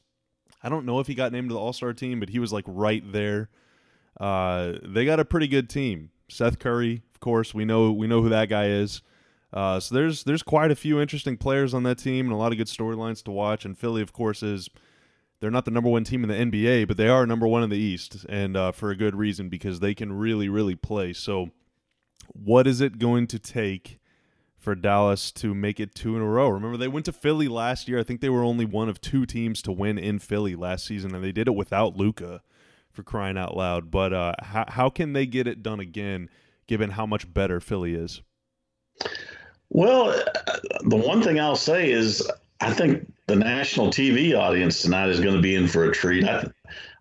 I 0.63 0.69
don't 0.69 0.85
know 0.85 0.99
if 0.99 1.07
he 1.07 1.15
got 1.15 1.31
named 1.31 1.49
to 1.49 1.53
the 1.53 1.59
All 1.59 1.73
Star 1.73 1.93
team, 1.93 2.19
but 2.19 2.29
he 2.29 2.39
was 2.39 2.53
like 2.53 2.65
right 2.67 3.03
there. 3.11 3.49
Uh, 4.19 4.73
they 4.83 5.05
got 5.05 5.19
a 5.19 5.25
pretty 5.25 5.47
good 5.47 5.69
team. 5.69 6.11
Seth 6.29 6.59
Curry, 6.59 7.01
of 7.13 7.19
course, 7.19 7.53
we 7.53 7.65
know 7.65 7.91
we 7.91 8.07
know 8.07 8.21
who 8.21 8.29
that 8.29 8.49
guy 8.49 8.67
is. 8.67 9.01
Uh, 9.51 9.79
so 9.79 9.95
there's 9.95 10.23
there's 10.23 10.43
quite 10.43 10.71
a 10.71 10.75
few 10.75 11.01
interesting 11.01 11.35
players 11.35 11.73
on 11.73 11.83
that 11.83 11.97
team 11.97 12.27
and 12.27 12.33
a 12.33 12.37
lot 12.37 12.51
of 12.51 12.57
good 12.57 12.67
storylines 12.67 13.23
to 13.23 13.31
watch. 13.31 13.65
And 13.65 13.77
Philly, 13.77 14.01
of 14.01 14.13
course, 14.13 14.43
is 14.43 14.69
they're 15.39 15.51
not 15.51 15.65
the 15.65 15.71
number 15.71 15.89
one 15.89 16.03
team 16.03 16.23
in 16.23 16.29
the 16.29 16.35
NBA, 16.35 16.87
but 16.87 16.97
they 16.97 17.07
are 17.07 17.25
number 17.25 17.47
one 17.47 17.63
in 17.63 17.69
the 17.69 17.77
East, 17.77 18.25
and 18.27 18.57
uh, 18.57 18.71
for 18.71 18.89
a 18.91 18.95
good 18.95 19.15
reason 19.15 19.49
because 19.49 19.79
they 19.79 19.93
can 19.93 20.11
really, 20.11 20.49
really 20.49 20.75
play. 20.75 21.13
So, 21.13 21.51
what 22.33 22.67
is 22.67 22.81
it 22.81 22.99
going 22.99 23.25
to 23.27 23.39
take 23.39 23.99
for 24.57 24.75
Dallas 24.75 25.31
to 25.31 25.55
make 25.55 25.79
it 25.79 25.95
two 25.95 26.15
in 26.15 26.21
a 26.21 26.25
row? 26.25 26.49
Remember, 26.49 26.77
they 26.77 26.89
went 26.89 27.05
to 27.05 27.13
Philly 27.13 27.47
last 27.47 27.87
year. 27.87 27.99
I 27.99 28.03
think 28.03 28.19
they 28.19 28.29
were 28.29 28.43
only 28.43 28.65
one 28.65 28.89
of 28.89 28.99
two 28.99 29.25
teams 29.25 29.61
to 29.63 29.71
win 29.71 29.97
in 29.97 30.19
Philly 30.19 30.55
last 30.55 30.85
season, 30.85 31.15
and 31.15 31.23
they 31.23 31.31
did 31.31 31.47
it 31.47 31.55
without 31.55 31.95
Luka 31.95 32.41
for 32.91 33.03
crying 33.03 33.37
out 33.37 33.55
loud. 33.55 33.89
But 33.89 34.11
uh, 34.13 34.33
how, 34.39 34.65
how 34.67 34.89
can 34.89 35.13
they 35.13 35.25
get 35.25 35.47
it 35.47 35.63
done 35.63 35.79
again, 35.79 36.29
given 36.67 36.91
how 36.91 37.05
much 37.05 37.33
better 37.33 37.61
Philly 37.61 37.95
is? 37.95 38.21
Well, 39.69 40.11
the 40.81 40.95
one 40.95 41.21
thing 41.21 41.39
I'll 41.39 41.55
say 41.55 41.91
is 41.91 42.27
I 42.61 42.73
think 42.73 43.11
the 43.27 43.35
national 43.35 43.87
TV 43.87 44.37
audience 44.37 44.81
tonight 44.81 45.09
is 45.09 45.19
going 45.19 45.35
to 45.35 45.41
be 45.41 45.55
in 45.55 45.67
for 45.67 45.85
a 45.85 45.91
treat. 45.91 46.25
I, 46.25 46.45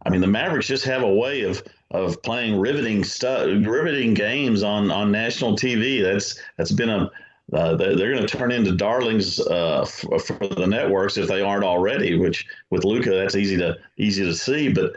I 0.05 0.11
mean, 0.11 0.21
the 0.21 0.27
Mavericks 0.27 0.67
just 0.67 0.85
have 0.85 1.03
a 1.03 1.13
way 1.13 1.43
of 1.43 1.63
of 1.91 2.23
playing 2.23 2.61
riveting 2.61 3.03
stuff, 3.03 3.47
riveting 3.47 4.15
games 4.15 4.63
on 4.63 4.91
on 4.91 5.11
national 5.11 5.57
TV. 5.57 6.03
That's 6.03 6.41
that's 6.57 6.73
been 6.73 6.91
a 6.91 7.11
uh, 7.53 7.77
they're, 7.77 8.13
going 8.13 8.27
to 8.27 8.27
turn 8.27 8.53
into 8.53 8.73
darlings 8.73 9.41
uh, 9.41 9.83
for, 9.87 10.19
for, 10.19 10.49
the 10.49 10.67
networks 10.67 11.17
if 11.17 11.27
they 11.29 11.41
aren't 11.41 11.65
already. 11.65 12.19
Which 12.19 12.47
with 12.69 12.85
Luka, 12.85 13.11
that's 13.11 13.37
easy 13.37 13.57
to 13.57 13.77
easy 13.97 14.23
to 14.25 14.35
see. 14.35 14.71
But 14.71 14.93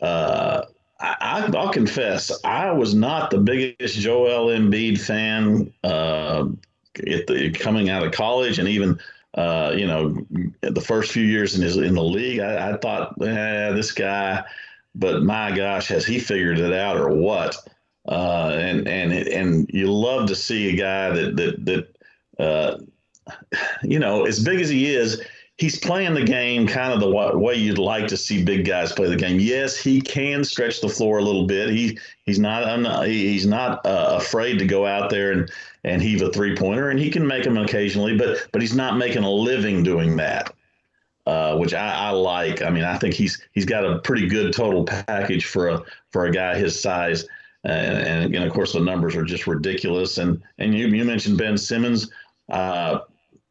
uh, 0.00 0.64
I, 1.00 1.48
will 1.48 1.70
confess, 1.70 2.32
I 2.44 2.70
was 2.70 2.94
not 2.94 3.30
the 3.30 3.38
biggest 3.38 3.98
Joel 3.98 4.48
Embiid 4.56 5.00
fan 5.00 5.72
uh, 5.82 6.46
the, 6.98 7.50
coming 7.58 7.90
out 7.90 8.04
of 8.04 8.12
college, 8.12 8.58
and 8.58 8.68
even 8.68 8.98
uh, 9.34 9.72
you 9.76 9.86
know 9.86 10.26
the 10.62 10.80
first 10.80 11.12
few 11.12 11.24
years 11.24 11.54
in 11.54 11.62
his 11.62 11.76
in 11.76 11.94
the 11.94 12.02
league. 12.02 12.40
I, 12.40 12.72
I 12.72 12.76
thought, 12.76 13.20
eh, 13.22 13.72
this 13.72 13.92
guy, 13.92 14.44
but 14.94 15.22
my 15.22 15.54
gosh, 15.54 15.88
has 15.88 16.06
he 16.06 16.18
figured 16.18 16.58
it 16.58 16.72
out 16.72 16.96
or 16.96 17.10
what? 17.10 17.56
Uh, 18.06 18.56
and 18.58 18.88
and 18.88 19.12
and 19.12 19.70
you 19.72 19.92
love 19.92 20.28
to 20.28 20.34
see 20.34 20.70
a 20.72 20.76
guy 20.76 21.10
that 21.10 21.36
that 21.36 21.64
that 21.64 22.42
uh, 22.42 22.78
you 23.82 23.98
know 23.98 24.24
as 24.24 24.42
big 24.42 24.60
as 24.60 24.68
he 24.68 24.86
is 24.86 25.22
he's 25.58 25.78
playing 25.78 26.14
the 26.14 26.24
game 26.24 26.66
kind 26.66 26.92
of 26.92 27.00
the 27.00 27.36
way 27.38 27.54
you'd 27.54 27.78
like 27.78 28.06
to 28.06 28.16
see 28.16 28.42
big 28.42 28.64
guys 28.64 28.92
play 28.92 29.08
the 29.08 29.16
game. 29.16 29.38
Yes, 29.38 29.76
he 29.76 30.00
can 30.00 30.44
stretch 30.44 30.80
the 30.80 30.88
floor 30.88 31.18
a 31.18 31.22
little 31.22 31.46
bit. 31.46 31.68
He 31.68 31.98
he's 32.24 32.38
not 32.38 33.06
he's 33.06 33.46
not 33.46 33.84
uh, 33.84 34.16
afraid 34.18 34.58
to 34.60 34.64
go 34.64 34.86
out 34.86 35.10
there 35.10 35.32
and 35.32 35.50
and 35.84 36.02
heave 36.02 36.22
a 36.22 36.30
three 36.30 36.56
pointer, 36.56 36.90
and 36.90 36.98
he 36.98 37.10
can 37.10 37.26
make 37.26 37.44
them 37.44 37.56
occasionally. 37.56 38.16
But 38.16 38.48
but 38.52 38.60
he's 38.60 38.74
not 38.74 38.96
making 38.96 39.24
a 39.24 39.30
living 39.30 39.82
doing 39.82 40.16
that. 40.16 40.52
Uh, 41.26 41.54
which 41.58 41.74
I, 41.74 42.06
I, 42.06 42.10
like. 42.10 42.62
I 42.62 42.70
mean, 42.70 42.84
I 42.84 42.96
think 42.96 43.12
he's 43.12 43.42
he's 43.52 43.66
got 43.66 43.84
a 43.84 43.98
pretty 43.98 44.26
good 44.26 44.50
total 44.54 44.84
package 44.84 45.44
for 45.44 45.68
a 45.68 45.82
for 46.10 46.24
a 46.24 46.30
guy 46.30 46.56
his 46.56 46.80
size. 46.80 47.26
And, 47.64 47.98
and 47.98 48.24
again, 48.24 48.44
of 48.44 48.52
course, 48.54 48.72
the 48.72 48.80
numbers 48.80 49.14
are 49.14 49.24
just 49.24 49.46
ridiculous. 49.46 50.16
And 50.16 50.42
and 50.58 50.74
you 50.74 50.86
you 50.86 51.04
mentioned 51.04 51.36
Ben 51.36 51.58
Simmons. 51.58 52.10
Uh, 52.48 53.00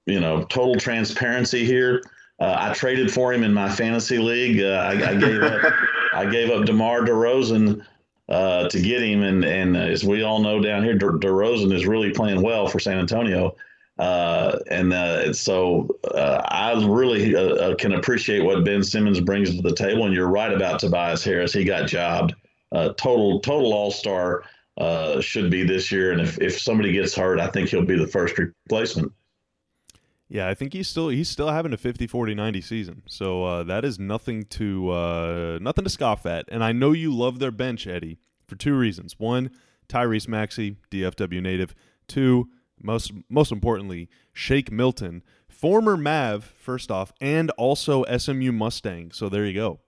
you 0.07 0.19
know, 0.19 0.43
total 0.45 0.75
transparency 0.75 1.65
here. 1.65 2.01
Uh, 2.39 2.55
I 2.57 2.73
traded 2.73 3.11
for 3.11 3.33
him 3.33 3.43
in 3.43 3.53
my 3.53 3.69
fantasy 3.69 4.17
league. 4.17 4.61
Uh, 4.61 4.91
I, 4.91 5.11
I, 5.11 5.15
gave 5.15 5.41
up, 5.43 5.73
I 6.13 6.25
gave 6.25 6.49
up 6.49 6.65
DeMar 6.65 7.01
DeRozan 7.01 7.85
uh, 8.29 8.67
to 8.69 8.81
get 8.81 9.01
him, 9.01 9.23
and 9.23 9.45
and 9.45 9.77
as 9.77 10.03
we 10.03 10.23
all 10.23 10.39
know 10.39 10.61
down 10.61 10.83
here, 10.83 10.95
De- 10.95 11.05
DeRozan 11.05 11.73
is 11.73 11.85
really 11.85 12.11
playing 12.11 12.41
well 12.41 12.67
for 12.67 12.79
San 12.79 12.99
Antonio. 12.99 13.55
Uh, 13.97 14.59
and 14.69 14.93
uh, 14.93 15.33
so 15.33 15.87
uh, 16.13 16.41
I 16.45 16.73
really 16.85 17.31
can 17.75 17.93
appreciate 17.93 18.43
what 18.43 18.63
Ben 18.63 18.83
Simmons 18.83 19.19
brings 19.19 19.55
to 19.55 19.61
the 19.61 19.73
table. 19.73 20.05
And 20.05 20.13
you're 20.13 20.27
right 20.27 20.53
about 20.53 20.79
Tobias 20.79 21.23
Harris; 21.23 21.53
he 21.53 21.63
got 21.63 21.87
jobbed. 21.87 22.35
total 22.71 23.39
total 23.39 23.73
all 23.73 23.91
star 23.91 24.43
should 25.21 25.49
be 25.49 25.63
this 25.63 25.91
year, 25.91 26.11
and 26.11 26.21
if 26.21 26.39
if 26.41 26.59
somebody 26.59 26.91
gets 26.91 27.15
hurt, 27.15 27.39
I 27.39 27.47
think 27.47 27.69
he'll 27.69 27.85
be 27.85 27.97
the 27.97 28.07
first 28.07 28.37
replacement. 28.37 29.11
Yeah, 30.29 30.49
I 30.49 30.53
think 30.53 30.73
he's 30.73 30.87
still 30.89 31.07
he's 31.09 31.29
still 31.29 31.49
having 31.49 31.73
a 31.73 31.77
50 31.77 32.05
40 32.07 32.35
90 32.35 32.61
season. 32.61 33.03
So 33.07 33.43
uh, 33.45 33.63
that 33.63 33.85
is 33.85 33.97
nothing 33.97 34.43
to 34.45 34.89
uh, 34.89 35.59
nothing 35.61 35.85
to 35.85 35.89
scoff 35.89 36.25
at. 36.25 36.45
And 36.49 36.63
I 36.63 36.73
know 36.73 36.91
you 36.91 37.15
love 37.15 37.39
their 37.39 37.51
bench, 37.51 37.87
Eddie, 37.87 38.19
for 38.45 38.55
two 38.55 38.75
reasons. 38.75 39.17
One, 39.17 39.51
Tyrese 39.87 40.27
Maxey, 40.27 40.75
DFW 40.91 41.41
native. 41.41 41.73
Two, 42.07 42.49
most 42.81 43.11
most 43.29 43.51
importantly, 43.51 44.09
Shake 44.33 44.71
Milton, 44.71 45.23
former 45.47 45.95
Mav, 45.95 46.43
first 46.43 46.91
off, 46.91 47.13
and 47.21 47.49
also 47.51 48.03
SMU 48.17 48.51
Mustang. 48.51 49.11
So 49.11 49.29
there 49.29 49.45
you 49.45 49.53
go. 49.53 49.79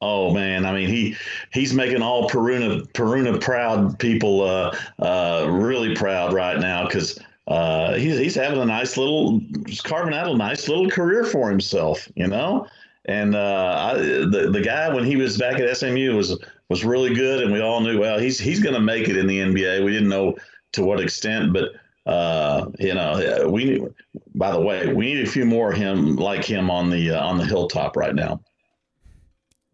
Oh 0.00 0.34
man, 0.34 0.66
I 0.66 0.72
mean 0.72 0.88
he 0.88 1.16
he's 1.52 1.72
making 1.72 2.02
all 2.02 2.28
Peruna 2.28 2.84
Peruna 2.94 3.38
proud 3.38 3.98
people 3.98 4.42
uh, 4.42 4.76
uh, 4.98 5.46
really 5.48 5.94
proud 5.94 6.32
right 6.32 6.58
now 6.58 6.84
because 6.84 7.18
uh, 7.46 7.94
he's 7.94 8.18
he's 8.18 8.34
having 8.34 8.60
a 8.60 8.64
nice 8.64 8.96
little, 8.96 9.40
just 9.66 9.84
carving 9.84 10.14
out 10.14 10.28
a 10.28 10.36
nice 10.36 10.68
little 10.68 10.88
career 10.88 11.24
for 11.24 11.50
himself, 11.50 12.08
you 12.14 12.26
know. 12.26 12.66
And 13.06 13.34
uh, 13.34 13.92
I, 13.92 13.98
the 13.98 14.50
the 14.50 14.62
guy 14.62 14.92
when 14.92 15.04
he 15.04 15.16
was 15.16 15.36
back 15.36 15.60
at 15.60 15.76
SMU 15.76 16.16
was 16.16 16.38
was 16.70 16.84
really 16.84 17.14
good, 17.14 17.42
and 17.42 17.52
we 17.52 17.60
all 17.60 17.80
knew 17.80 18.00
well 18.00 18.18
he's 18.18 18.38
he's 18.38 18.60
going 18.60 18.74
to 18.74 18.80
make 18.80 19.08
it 19.08 19.16
in 19.18 19.26
the 19.26 19.38
NBA. 19.40 19.84
We 19.84 19.92
didn't 19.92 20.08
know 20.08 20.36
to 20.72 20.84
what 20.84 21.00
extent, 21.00 21.52
but 21.52 21.72
uh, 22.10 22.70
you 22.78 22.94
know 22.94 23.46
we 23.50 23.86
by 24.34 24.50
the 24.50 24.60
way 24.60 24.92
we 24.94 25.12
need 25.12 25.26
a 25.26 25.30
few 25.30 25.44
more 25.44 25.70
him 25.70 26.16
like 26.16 26.44
him 26.44 26.70
on 26.70 26.88
the 26.88 27.10
uh, 27.10 27.26
on 27.26 27.36
the 27.36 27.44
hilltop 27.44 27.94
right 27.96 28.14
now. 28.14 28.40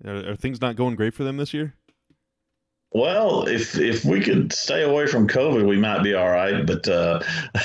Are, 0.05 0.31
are 0.31 0.37
things 0.37 0.61
not 0.61 0.75
going 0.75 0.97
great 0.97 1.15
for 1.15 1.23
them 1.23 1.37
this 1.37 1.55
year? 1.55 1.75
Well, 2.93 3.47
if 3.47 3.79
if 3.79 4.05
we 4.05 4.21
could 4.21 4.53
stay 4.53 4.83
away 4.83 5.07
from 5.07 5.29
COVID, 5.29 5.67
we 5.67 5.79
might 5.79 6.03
be 6.03 6.15
all 6.15 6.31
right. 6.31 6.67
But 6.67 6.89
uh, 6.89 7.23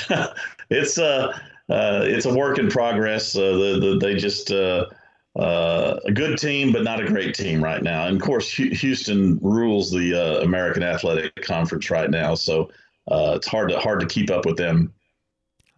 it's 0.70 0.98
uh, 0.98 1.36
uh, 1.68 2.02
it's 2.04 2.26
a 2.26 2.34
work 2.34 2.58
in 2.58 2.68
progress. 2.68 3.36
Uh, 3.36 3.52
the, 3.52 3.78
the, 3.80 3.98
they 4.00 4.14
just 4.14 4.52
uh, 4.52 4.86
uh, 5.36 5.98
a 6.04 6.12
good 6.12 6.38
team, 6.38 6.72
but 6.72 6.84
not 6.84 7.00
a 7.00 7.06
great 7.06 7.34
team 7.34 7.62
right 7.62 7.82
now. 7.82 8.06
And 8.06 8.16
of 8.16 8.22
course, 8.22 8.52
Houston 8.52 9.38
rules 9.42 9.90
the 9.90 10.42
American 10.42 10.84
Athletic 10.84 11.34
Conference 11.42 11.90
right 11.90 12.10
now, 12.10 12.36
so 12.36 12.70
it's 13.08 13.48
hard 13.48 13.70
to 13.70 13.80
hard 13.80 14.00
to 14.00 14.06
keep 14.06 14.30
up 14.30 14.46
with 14.46 14.56
them. 14.56 14.92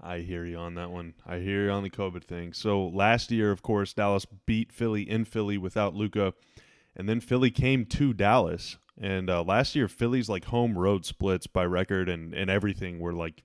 I 0.01 0.19
hear 0.19 0.45
you 0.45 0.59
on 0.59 0.75
that 0.75 0.91
one. 0.91 1.15
I 1.27 1.39
hear 1.39 1.65
you 1.65 1.71
on 1.71 1.83
the 1.83 1.91
COVID 1.91 2.23
thing. 2.25 2.53
So 2.53 2.87
last 2.87 3.33
year, 3.33 3.51
of 3.51 3.63
course, 3.63 3.95
Dallas 3.95 4.27
beat 4.47 4.73
Philly 4.73 5.09
in 5.09 5.25
Philly 5.25 5.57
without 5.57 5.95
Luka, 5.95 6.35
and 6.95 7.09
then 7.09 7.21
Philly 7.21 7.51
came 7.51 7.87
to 7.87 8.13
Dallas 8.13 8.77
and 9.01 9.31
uh, 9.31 9.43
last 9.43 9.75
year, 9.75 9.89
Philly's 9.89 10.29
like 10.29 10.47
home 10.47 10.77
road 10.77 11.05
splits 11.05 11.47
by 11.47 11.65
record 11.65 12.09
and, 12.09 12.35
and 12.35 12.51
everything 12.51 12.99
were 12.99 13.13
like 13.13 13.43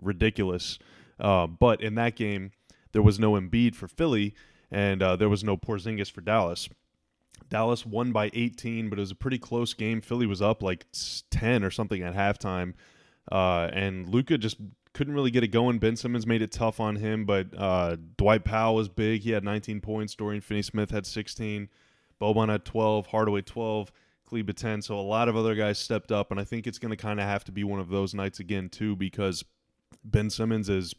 ridiculous. 0.00 0.78
Uh, 1.18 1.46
but 1.46 1.80
in 1.80 1.94
that 1.96 2.16
game, 2.16 2.52
there 2.92 3.02
was 3.02 3.18
no 3.18 3.32
Embiid 3.32 3.74
for 3.74 3.88
Philly, 3.88 4.34
and 4.70 5.02
uh, 5.02 5.16
there 5.16 5.28
was 5.28 5.44
no 5.44 5.56
Porzingis 5.56 6.10
for 6.10 6.20
Dallas. 6.20 6.68
Dallas 7.48 7.84
won 7.86 8.12
by 8.12 8.30
18, 8.32 8.88
but 8.88 8.98
it 8.98 9.00
was 9.00 9.10
a 9.10 9.16
pretty 9.16 9.38
close 9.38 9.74
game. 9.74 10.00
Philly 10.00 10.26
was 10.26 10.42
up 10.42 10.62
like 10.62 10.86
10 11.30 11.62
or 11.62 11.70
something 11.70 12.02
at 12.02 12.14
halftime, 12.14 12.74
uh, 13.30 13.68
and 13.72 14.08
Luka 14.08 14.38
just 14.38 14.56
couldn't 14.94 15.14
really 15.14 15.30
get 15.30 15.44
it 15.44 15.48
going. 15.48 15.78
Ben 15.78 15.94
Simmons 15.94 16.26
made 16.26 16.40
it 16.40 16.50
tough 16.50 16.80
on 16.80 16.96
him, 16.96 17.26
but 17.26 17.48
uh, 17.56 17.96
Dwight 18.16 18.44
Powell 18.44 18.76
was 18.76 18.88
big. 18.88 19.22
He 19.22 19.30
had 19.30 19.44
19 19.44 19.82
points. 19.82 20.14
Dorian 20.14 20.40
Finney-Smith 20.40 20.90
had 20.90 21.04
16. 21.04 21.68
Boban 22.20 22.48
had 22.48 22.64
12. 22.64 23.08
Hardaway 23.08 23.42
12. 23.42 23.92
Kleber 24.26 24.52
10. 24.52 24.82
So 24.82 24.98
a 24.98 25.00
lot 25.00 25.28
of 25.28 25.36
other 25.36 25.54
guys 25.54 25.78
stepped 25.78 26.12
up, 26.12 26.30
and 26.30 26.40
I 26.40 26.44
think 26.44 26.66
it's 26.66 26.78
going 26.78 26.90
to 26.90 26.96
kind 26.96 27.20
of 27.20 27.26
have 27.26 27.44
to 27.44 27.52
be 27.52 27.64
one 27.64 27.80
of 27.80 27.88
those 27.88 28.14
nights 28.14 28.40
again, 28.40 28.68
too, 28.68 28.96
because 28.96 29.44
Ben 30.04 30.30
Simmons 30.30 30.68
is, 30.68 30.94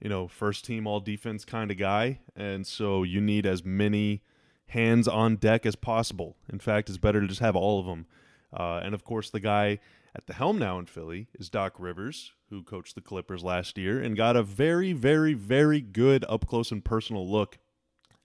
you 0.00 0.08
know, 0.08 0.28
first 0.28 0.64
team 0.64 0.86
all 0.86 1.00
defense 1.00 1.44
kind 1.44 1.70
of 1.70 1.78
guy. 1.78 2.20
And 2.34 2.66
so 2.66 3.02
you 3.02 3.20
need 3.20 3.46
as 3.46 3.64
many 3.64 4.22
hands 4.68 5.08
on 5.08 5.36
deck 5.36 5.64
as 5.64 5.76
possible. 5.76 6.36
In 6.52 6.58
fact, 6.58 6.88
it's 6.88 6.98
better 6.98 7.20
to 7.20 7.26
just 7.26 7.40
have 7.40 7.56
all 7.56 7.80
of 7.80 7.86
them. 7.86 8.06
Uh, 8.52 8.80
and 8.82 8.94
of 8.94 9.04
course, 9.04 9.30
the 9.30 9.40
guy 9.40 9.78
at 10.14 10.26
the 10.26 10.32
helm 10.32 10.58
now 10.58 10.78
in 10.78 10.86
Philly 10.86 11.28
is 11.38 11.50
Doc 11.50 11.74
Rivers, 11.78 12.32
who 12.50 12.62
coached 12.62 12.94
the 12.94 13.00
Clippers 13.00 13.44
last 13.44 13.76
year 13.76 14.00
and 14.00 14.16
got 14.16 14.36
a 14.36 14.42
very, 14.42 14.92
very, 14.92 15.34
very 15.34 15.80
good 15.80 16.24
up 16.28 16.46
close 16.46 16.72
and 16.72 16.84
personal 16.84 17.28
look 17.28 17.58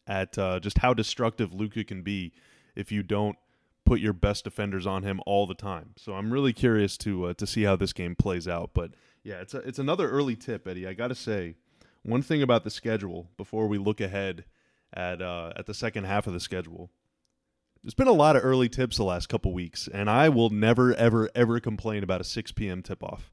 at 0.08 0.38
uh, 0.38 0.60
just 0.60 0.79
how 0.79 0.93
destructive 0.93 1.53
Luka 1.53 1.84
can 1.84 2.01
be 2.01 2.34
if 2.75 2.91
you 2.91 3.03
don't 3.03 3.38
put 3.86 4.00
your 4.00 4.14
best 4.14 4.44
defenders 4.44 4.86
on 4.86 5.04
him 5.04 5.22
all 5.26 5.48
the 5.48 5.54
time. 5.54 5.92
So 5.98 6.14
I'm 6.14 6.32
really 6.32 6.54
curious 6.54 6.98
to 7.00 7.26
uh, 7.26 7.34
to 7.36 7.48
see 7.48 7.64
how 7.64 7.76
this 7.76 7.94
game 7.94 8.16
plays 8.16 8.48
out. 8.48 8.72
But 8.74 8.92
yeah, 9.24 9.36
it's 9.36 9.54
a, 9.54 9.60
it's 9.60 9.80
another 9.80 10.10
early 10.10 10.36
tip, 10.36 10.68
Eddie. 10.68 10.88
I 10.88 10.94
got 10.94 11.10
to 11.10 11.16
say, 11.16 11.56
one 12.04 12.22
thing 12.22 12.42
about 12.42 12.64
the 12.64 12.70
schedule 12.70 13.30
before 13.38 13.68
we 13.68 13.78
look 13.78 14.02
ahead 14.02 14.46
at 14.94 15.22
uh, 15.22 15.54
at 15.56 15.66
the 15.66 15.74
second 15.74 16.06
half 16.06 16.28
of 16.28 16.34
the 16.34 16.40
schedule. 16.40 16.92
There's 17.84 17.94
been 17.96 18.08
a 18.08 18.14
lot 18.14 18.36
of 18.36 18.46
early 18.46 18.70
tips 18.70 18.98
the 18.98 19.04
last 19.04 19.28
couple 19.28 19.54
weeks, 19.54 19.90
and 19.92 20.08
I 20.08 20.30
will 20.30 20.52
never, 20.52 20.94
ever, 20.94 21.30
ever 21.34 21.60
complain 21.60 22.04
about 22.04 22.22
a 22.22 22.24
6 22.24 22.52
p.m. 22.52 22.84
tip 22.84 23.04
off. 23.04 23.32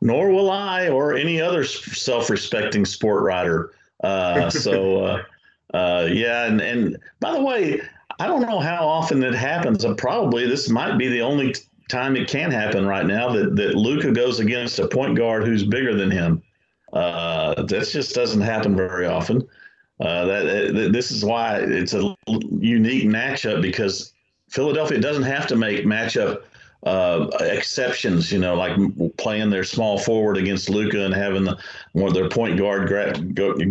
Nor 0.00 0.30
will 0.30 0.50
I, 0.50 0.88
or 0.88 1.14
any 1.14 1.38
other 1.38 1.62
self-respecting 1.64 2.86
sport 2.86 3.22
writer. 3.22 3.74
Uh, 4.02 4.48
so, 4.48 5.04
uh, 5.04 5.22
uh, 5.74 6.08
yeah, 6.10 6.46
and 6.46 6.60
and 6.60 6.98
by 7.20 7.32
the 7.32 7.42
way, 7.42 7.82
I 8.18 8.26
don't 8.26 8.42
know 8.42 8.60
how 8.60 8.86
often 8.86 9.22
it 9.22 9.34
happens. 9.34 9.84
Probably 9.98 10.46
this 10.46 10.68
might 10.68 10.96
be 10.96 11.08
the 11.08 11.20
only 11.20 11.54
time 11.88 12.16
it 12.16 12.28
can 12.28 12.50
happen 12.50 12.86
right 12.86 13.06
now 13.06 13.30
that 13.30 13.56
that 13.56 13.74
Luka 13.74 14.10
goes 14.10 14.40
against 14.40 14.78
a 14.78 14.88
point 14.88 15.16
guard 15.16 15.46
who's 15.46 15.64
bigger 15.64 15.94
than 15.94 16.10
him. 16.10 16.42
Uh, 16.92 17.62
that 17.62 17.88
just 17.88 18.14
doesn't 18.14 18.40
happen 18.40 18.74
very 18.74 19.06
often. 19.06 19.46
Uh, 20.00 20.26
that, 20.26 20.74
that 20.74 20.92
this 20.92 21.10
is 21.10 21.24
why 21.24 21.58
it's 21.58 21.94
a 21.94 22.14
unique 22.26 23.04
matchup 23.04 23.62
because 23.62 24.12
Philadelphia 24.50 24.98
doesn't 24.98 25.22
have 25.22 25.46
to 25.46 25.56
make 25.56 25.84
matchup 25.84 26.42
uh, 26.84 27.28
exceptions, 27.40 28.30
you 28.30 28.38
know, 28.38 28.54
like 28.54 28.76
playing 29.16 29.50
their 29.50 29.64
small 29.64 29.98
forward 29.98 30.36
against 30.36 30.68
Luka 30.68 31.04
and 31.04 31.14
having 31.14 31.44
the 31.44 31.58
their 32.12 32.28
point 32.28 32.58
guard 32.58 32.88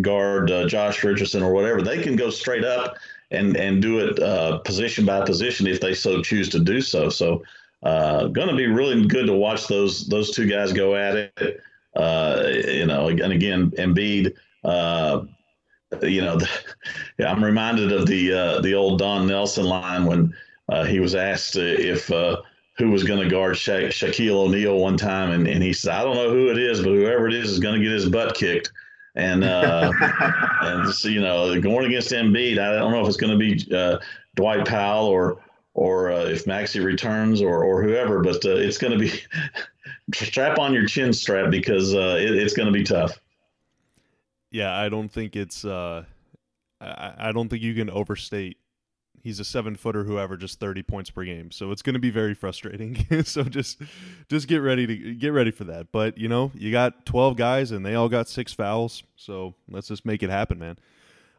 guard 0.04 0.52
uh, 0.52 0.68
Josh 0.68 1.04
Richardson 1.04 1.44
or 1.44 1.54
whatever. 1.54 1.82
They 1.82 2.02
can 2.02 2.16
go 2.16 2.30
straight 2.30 2.66
up 2.66 2.98
and 3.32 3.58
and 3.58 3.82
do 3.82 4.00
it 4.00 4.20
uh, 4.20 4.60
position 4.60 5.06
by 5.06 5.24
position 5.26 5.68
if 5.68 5.80
they 5.80 5.94
so 5.94 6.22
choose 6.22 6.50
to 6.50 6.60
do 6.60 6.82
so. 6.82 7.10
So, 7.10 7.44
uh, 7.84 8.28
going 8.28 8.50
to 8.50 8.56
be 8.56 8.68
really 8.68 9.06
good 9.06 9.28
to 9.28 9.34
watch 9.34 9.68
those 9.68 10.08
those 10.08 10.32
two 10.32 10.48
guys 10.48 10.74
go 10.74 10.96
at 10.96 11.16
it. 11.16 11.62
Uh, 11.96 12.44
you 12.68 12.86
know, 12.86 13.08
and 13.08 13.34
again, 13.34 13.72
Embiid. 13.72 14.34
Uh, 14.64 15.26
you 16.02 16.22
know, 16.22 16.38
the, 16.38 16.50
yeah, 17.20 17.32
I'm 17.32 17.44
reminded 17.44 17.92
of 17.92 18.08
the 18.08 18.60
the 18.62 18.74
old 18.74 19.00
Don 19.00 19.28
Nelson 19.28 19.66
line 19.66 20.06
when 20.06 20.34
he 20.88 21.00
was 21.00 21.16
asked 21.16 21.56
if 21.56 22.12
who 22.78 22.90
was 22.90 23.04
going 23.04 23.22
to 23.22 23.30
guard 23.30 23.58
Sha- 23.58 23.90
Shaquille 23.90 24.36
O'Neal 24.36 24.78
one 24.78 24.98
time, 24.98 25.32
and, 25.32 25.48
and 25.48 25.64
he 25.64 25.74
said, 25.74 25.94
"I 25.94 26.04
don't 26.04 26.16
know 26.16 26.30
who 26.30 26.50
it 26.50 26.58
is, 26.58 26.80
but 26.80 26.90
whoever 26.90 27.28
it 27.28 27.34
is 27.34 27.52
is 27.52 27.60
going 27.60 27.80
to 27.80 27.84
get 27.84 27.94
his 27.94 28.10
butt 28.10 28.36
kicked." 28.36 28.72
And 29.16 29.44
uh, 29.44 29.92
and 30.62 30.94
so, 30.94 31.08
you 31.08 31.22
know, 31.22 31.60
going 31.60 31.86
against 31.86 32.12
Embiid, 32.12 32.60
I 32.60 32.74
don't 32.78 32.92
know 32.92 33.02
if 33.02 33.08
it's 33.08 33.18
going 33.18 33.38
to 33.38 33.40
be 33.40 33.76
uh, 33.76 34.00
Dwight 34.36 34.66
Powell 34.66 35.06
or 35.06 35.42
or 35.74 36.12
uh, 36.12 36.26
if 36.26 36.46
Maxi 36.46 36.84
returns 36.84 37.42
or 37.42 37.64
or 37.64 37.84
whoever, 37.84 38.22
but 38.22 38.44
uh, 38.46 38.56
it's 38.56 38.78
going 38.78 38.94
to 38.94 39.00
be 39.00 39.12
strap 40.14 40.60
on 40.60 40.74
your 40.74 40.86
chin 40.86 41.14
strap 41.14 41.50
because 41.50 41.94
uh, 41.94 42.18
it, 42.20 42.36
it's 42.36 42.54
going 42.54 42.68
to 42.68 42.74
be 42.74 42.84
tough. 42.84 43.20
Yeah, 44.52 44.76
I 44.76 44.90
don't 44.90 45.10
think 45.10 45.36
it's. 45.36 45.66
Uh, 45.66 46.06
I, 46.82 47.14
I 47.18 47.32
don't 47.32 47.50
think 47.50 47.62
you 47.62 47.74
can 47.74 47.90
overstate 47.90 48.58
he's 49.22 49.40
a 49.40 49.46
seven 49.46 49.76
footer 49.76 50.04
who 50.04 50.20
averages 50.20 50.56
30 50.56 50.84
points 50.84 51.10
per 51.10 51.24
game. 51.24 51.52
So 51.52 51.72
it's 51.72 51.82
going 51.82 51.94
to 51.94 52.00
be 52.00 52.10
very 52.10 52.34
frustrating. 52.34 53.06
So 53.26 53.44
just 53.44 53.82
just 54.30 54.48
get 54.48 54.58
ready 54.58 54.86
to 54.86 55.14
get 55.16 55.30
ready 55.30 55.52
for 55.52 55.64
that. 55.66 55.92
But 55.92 56.18
you 56.18 56.28
know 56.28 56.52
you 56.54 56.72
got 56.72 57.06
12 57.06 57.36
guys 57.36 57.72
and 57.72 57.86
they 57.86 57.96
all 57.96 58.10
got 58.10 58.28
six 58.28 58.54
fouls. 58.54 59.04
So 59.16 59.56
let's 59.70 59.88
just 59.88 60.06
make 60.06 60.22
it 60.22 60.30
happen 60.30 60.60
man. 60.60 60.78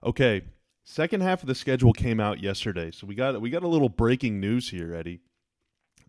Okay 0.02 0.42
second 0.86 1.20
half 1.20 1.42
of 1.42 1.48
the 1.48 1.54
schedule 1.54 1.92
came 1.92 2.20
out 2.20 2.42
yesterday. 2.42 2.90
So 2.90 3.06
we 3.06 3.14
got 3.14 3.38
we 3.40 3.50
got 3.50 3.62
a 3.62 3.68
little 3.68 3.90
breaking 3.90 4.40
news 4.40 4.70
here 4.70 4.94
eddie. 4.94 5.20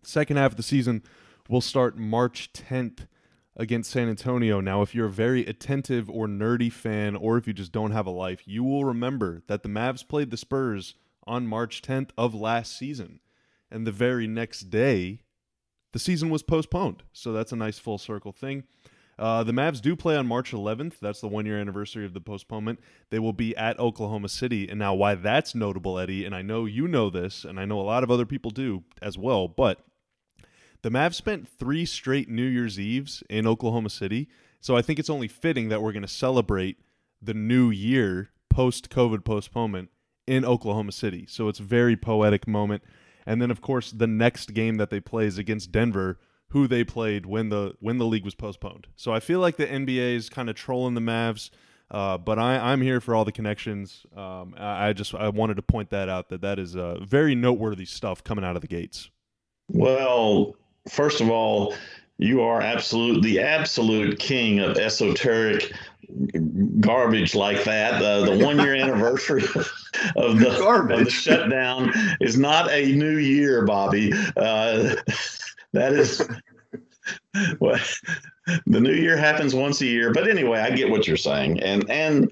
Second 0.03 0.37
half 0.37 0.51
of 0.51 0.57
the 0.57 0.63
season 0.63 1.03
will 1.49 1.61
start 1.61 1.97
march 1.97 2.51
10th 2.53 3.07
against 3.55 3.91
San 3.91 4.07
Antonio. 4.07 4.61
Now, 4.61 4.83
if 4.83 4.93
you're 4.93 5.07
a 5.07 5.11
very 5.11 5.45
attentive 5.45 6.09
or 6.09 6.27
nerdy 6.27 6.71
fan, 6.71 7.15
or 7.15 7.37
if 7.37 7.47
you 7.47 7.53
just 7.53 7.71
don't 7.71 7.91
have 7.91 8.05
a 8.05 8.11
life, 8.11 8.43
you 8.45 8.63
will 8.63 8.85
remember 8.85 9.41
that 9.47 9.63
the 9.63 9.69
Mavs 9.69 10.07
played 10.07 10.29
the 10.29 10.37
Spurs 10.37 10.93
on 11.27 11.47
March 11.47 11.81
10th 11.81 12.09
of 12.17 12.33
last 12.33 12.77
season. 12.77 13.19
And 13.69 13.85
the 13.85 13.91
very 13.91 14.27
next 14.27 14.69
day, 14.69 15.19
the 15.93 15.99
season 15.99 16.29
was 16.29 16.43
postponed. 16.43 17.03
So 17.13 17.33
that's 17.33 17.51
a 17.51 17.57
nice 17.57 17.79
full 17.79 17.97
circle 17.97 18.31
thing. 18.31 18.63
Uh, 19.19 19.43
the 19.43 19.51
Mavs 19.51 19.81
do 19.81 19.95
play 19.95 20.15
on 20.15 20.27
March 20.27 20.51
11th. 20.51 20.99
That's 20.99 21.21
the 21.21 21.27
one 21.27 21.45
year 21.45 21.59
anniversary 21.59 22.05
of 22.05 22.13
the 22.13 22.21
postponement. 22.21 22.79
They 23.09 23.19
will 23.19 23.33
be 23.33 23.55
at 23.57 23.79
Oklahoma 23.79 24.29
City. 24.29 24.69
And 24.69 24.77
now, 24.77 24.93
why 24.93 25.15
that's 25.15 25.55
notable, 25.55 25.97
Eddie, 25.97 26.23
and 26.23 26.35
I 26.35 26.43
know 26.43 26.65
you 26.65 26.87
know 26.87 27.09
this, 27.09 27.43
and 27.43 27.59
I 27.59 27.65
know 27.65 27.79
a 27.79 27.81
lot 27.81 28.03
of 28.03 28.11
other 28.11 28.25
people 28.25 28.51
do 28.51 28.83
as 29.01 29.17
well, 29.17 29.47
but 29.47 29.83
the 30.83 30.91
Mavs 30.91 31.15
spent 31.15 31.47
three 31.47 31.85
straight 31.85 32.29
New 32.29 32.45
Year's 32.45 32.79
Eves 32.79 33.23
in 33.29 33.47
Oklahoma 33.47 33.89
City. 33.89 34.29
So 34.59 34.77
I 34.77 34.83
think 34.83 34.99
it's 34.99 35.09
only 35.09 35.27
fitting 35.27 35.69
that 35.69 35.81
we're 35.81 35.93
going 35.93 36.03
to 36.03 36.07
celebrate 36.07 36.77
the 37.21 37.33
new 37.33 37.71
year 37.71 38.29
post 38.49 38.89
COVID 38.89 39.23
postponement 39.25 39.89
in 40.27 40.45
Oklahoma 40.45 40.91
City. 40.91 41.25
So 41.27 41.47
it's 41.47 41.59
a 41.59 41.63
very 41.63 41.95
poetic 41.95 42.47
moment. 42.47 42.83
And 43.25 43.41
then 43.41 43.49
of 43.49 43.61
course 43.61 43.91
the 43.91 44.07
next 44.07 44.53
game 44.53 44.75
that 44.75 44.89
they 44.89 44.99
play 44.99 45.25
is 45.25 45.37
against 45.37 45.71
Denver, 45.71 46.19
who 46.49 46.67
they 46.67 46.83
played 46.83 47.25
when 47.25 47.49
the 47.49 47.75
when 47.79 47.97
the 47.97 48.05
league 48.05 48.25
was 48.25 48.35
postponed. 48.35 48.87
So 48.95 49.13
I 49.13 49.19
feel 49.19 49.39
like 49.39 49.57
the 49.57 49.65
NBA 49.65 50.15
is 50.15 50.29
kind 50.29 50.49
of 50.49 50.55
trolling 50.55 50.93
the 50.93 51.01
Mavs. 51.01 51.49
Uh, 51.89 52.17
but 52.17 52.37
I, 52.37 52.57
I'm 52.73 52.81
here 52.81 52.99
for 52.99 53.15
all 53.15 53.23
the 53.23 53.31
connections. 53.31 54.05
Um, 54.15 54.55
I, 54.57 54.89
I, 54.89 54.93
just 54.93 55.15
I 55.15 55.29
wanted 55.29 55.55
to 55.55 55.61
point 55.61 55.89
that 55.91 56.09
out 56.09 56.27
that 56.29 56.41
that 56.41 56.59
is 56.59 56.75
uh, 56.75 56.99
very 57.01 57.33
noteworthy 57.33 57.85
stuff 57.85 58.21
coming 58.25 58.43
out 58.43 58.57
of 58.57 58.61
the 58.61 58.67
gates. 58.67 59.09
Well, 59.69 60.57
first 60.89 61.21
of 61.21 61.29
all, 61.29 61.73
you 62.17 62.41
are 62.41 62.61
absolute 62.61 63.21
the 63.21 63.39
absolute 63.39 64.19
king 64.19 64.59
of 64.59 64.77
esoteric 64.77 65.71
garbage 66.79 67.35
like 67.35 67.63
that. 67.63 68.01
Uh, 68.01 68.21
the 68.25 68.37
one 68.45 68.59
year 68.59 68.75
anniversary 68.75 69.43
of 70.15 70.39
the, 70.39 70.65
of 70.65 70.87
the, 70.87 71.09
shutdown 71.09 71.91
is 72.19 72.37
not 72.37 72.71
a 72.71 72.91
new 72.93 73.17
year, 73.17 73.65
Bobby. 73.65 74.13
Uh, 74.35 74.95
that 75.73 75.93
is 75.93 76.27
what 77.59 77.81
the 78.65 78.79
new 78.79 78.93
year 78.93 79.17
happens 79.17 79.53
once 79.53 79.81
a 79.81 79.85
year. 79.85 80.11
But 80.13 80.27
anyway, 80.27 80.59
I 80.59 80.71
get 80.71 80.89
what 80.89 81.07
you're 81.07 81.17
saying, 81.17 81.61
and 81.61 81.89
and. 81.89 82.31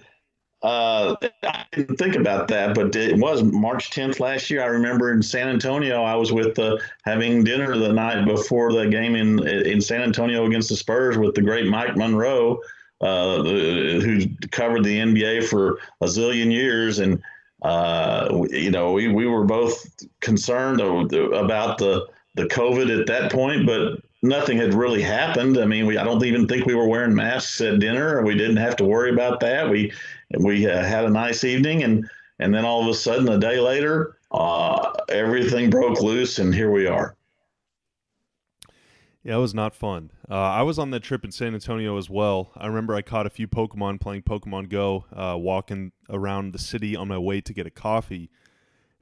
Uh, 0.63 1.15
I 1.43 1.65
didn't 1.73 1.97
think 1.97 2.15
about 2.15 2.47
that, 2.47 2.73
but 2.73 2.95
it 2.95 3.19
was 3.19 3.43
March 3.43 3.91
10th 3.91 4.19
last 4.19 4.49
year. 4.49 4.63
I 4.63 4.67
remember 4.67 5.11
in 5.11 5.21
San 5.21 5.47
Antonio, 5.47 6.01
I 6.01 6.15
was 6.15 6.31
with 6.31 6.57
uh, 6.57 6.77
having 7.03 7.43
dinner 7.43 7.77
the 7.77 7.93
night 7.93 8.25
before 8.25 8.73
the 8.73 8.87
game 8.87 9.15
in 9.15 9.47
in 9.47 9.79
San 9.79 10.01
Antonio 10.01 10.47
against 10.47 10.69
the 10.69 10.75
Spurs 10.75 11.19
with 11.19 11.35
the 11.35 11.43
great 11.43 11.67
Mike 11.67 11.95
Monroe, 11.95 12.59
uh, 13.01 13.43
who 13.43 14.21
covered 14.51 14.83
the 14.83 14.99
NBA 14.99 15.47
for 15.47 15.79
a 16.01 16.05
zillion 16.05 16.51
years, 16.51 16.99
and 16.99 17.21
uh, 17.61 18.45
you 18.49 18.71
know 18.71 18.93
we, 18.93 19.07
we 19.07 19.25
were 19.25 19.43
both 19.43 19.85
concerned 20.21 20.81
about 20.81 21.77
the 21.77 22.07
the 22.35 22.45
COVID 22.45 22.99
at 22.99 23.07
that 23.07 23.31
point, 23.31 23.65
but 23.65 23.99
nothing 24.21 24.57
had 24.57 24.73
really 24.73 25.01
happened. 25.01 25.57
I 25.57 25.65
mean, 25.65 25.85
we 25.85 25.97
I 25.97 26.03
don't 26.03 26.23
even 26.23 26.47
think 26.47 26.65
we 26.65 26.75
were 26.75 26.87
wearing 26.87 27.15
masks 27.15 27.61
at 27.61 27.79
dinner. 27.79 28.21
We 28.23 28.35
didn't 28.35 28.57
have 28.57 28.75
to 28.77 28.85
worry 28.85 29.11
about 29.11 29.39
that. 29.41 29.69
We 29.69 29.91
we 30.39 30.69
uh, 30.69 30.83
had 30.83 31.05
a 31.05 31.09
nice 31.09 31.43
evening, 31.43 31.83
and 31.83 32.09
and 32.39 32.53
then 32.53 32.65
all 32.65 32.81
of 32.81 32.87
a 32.87 32.93
sudden, 32.93 33.27
a 33.29 33.37
day 33.37 33.59
later, 33.59 34.17
uh, 34.31 34.91
everything 35.09 35.69
broke 35.69 36.01
loose, 36.01 36.39
and 36.39 36.53
here 36.53 36.71
we 36.71 36.87
are. 36.87 37.15
Yeah, 39.25 39.37
it 39.37 39.39
was 39.39 39.55
not 39.55 39.73
fun. 39.73 40.11
Uh, 40.29 40.35
I 40.35 40.61
was 40.61 40.77
on 40.77 40.91
that 40.91 40.99
trip 41.01 41.25
in 41.25 41.31
San 41.31 41.55
Antonio 41.55 41.97
as 41.97 42.11
well. 42.11 42.51
I 42.55 42.67
remember 42.67 42.93
I 42.93 43.01
caught 43.01 43.25
a 43.25 43.31
few 43.31 43.47
Pokemon 43.47 43.99
playing 43.99 44.21
Pokemon 44.21 44.69
Go, 44.69 45.05
uh, 45.11 45.35
walking 45.35 45.93
around 46.11 46.53
the 46.53 46.59
city 46.59 46.95
on 46.95 47.07
my 47.07 47.17
way 47.17 47.41
to 47.41 47.51
get 47.51 47.65
a 47.65 47.71
coffee, 47.71 48.29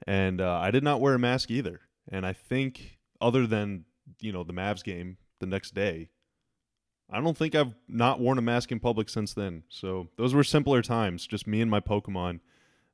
and 0.06 0.40
uh, 0.40 0.58
I 0.60 0.70
did 0.70 0.82
not 0.82 1.02
wear 1.02 1.12
a 1.12 1.18
mask 1.18 1.50
either. 1.50 1.82
And 2.08 2.24
I 2.24 2.32
think, 2.32 2.98
other 3.20 3.46
than 3.46 3.84
you 4.18 4.32
know 4.32 4.44
the 4.44 4.54
Mavs 4.54 4.82
game 4.82 5.18
the 5.40 5.46
next 5.46 5.74
day, 5.74 6.08
I 7.10 7.20
don't 7.20 7.36
think 7.36 7.54
I've 7.54 7.74
not 7.86 8.18
worn 8.18 8.38
a 8.38 8.42
mask 8.42 8.72
in 8.72 8.80
public 8.80 9.10
since 9.10 9.34
then. 9.34 9.64
So 9.68 10.08
those 10.16 10.32
were 10.32 10.42
simpler 10.42 10.80
times, 10.80 11.26
just 11.26 11.46
me 11.46 11.60
and 11.60 11.70
my 11.70 11.80
Pokemon. 11.80 12.40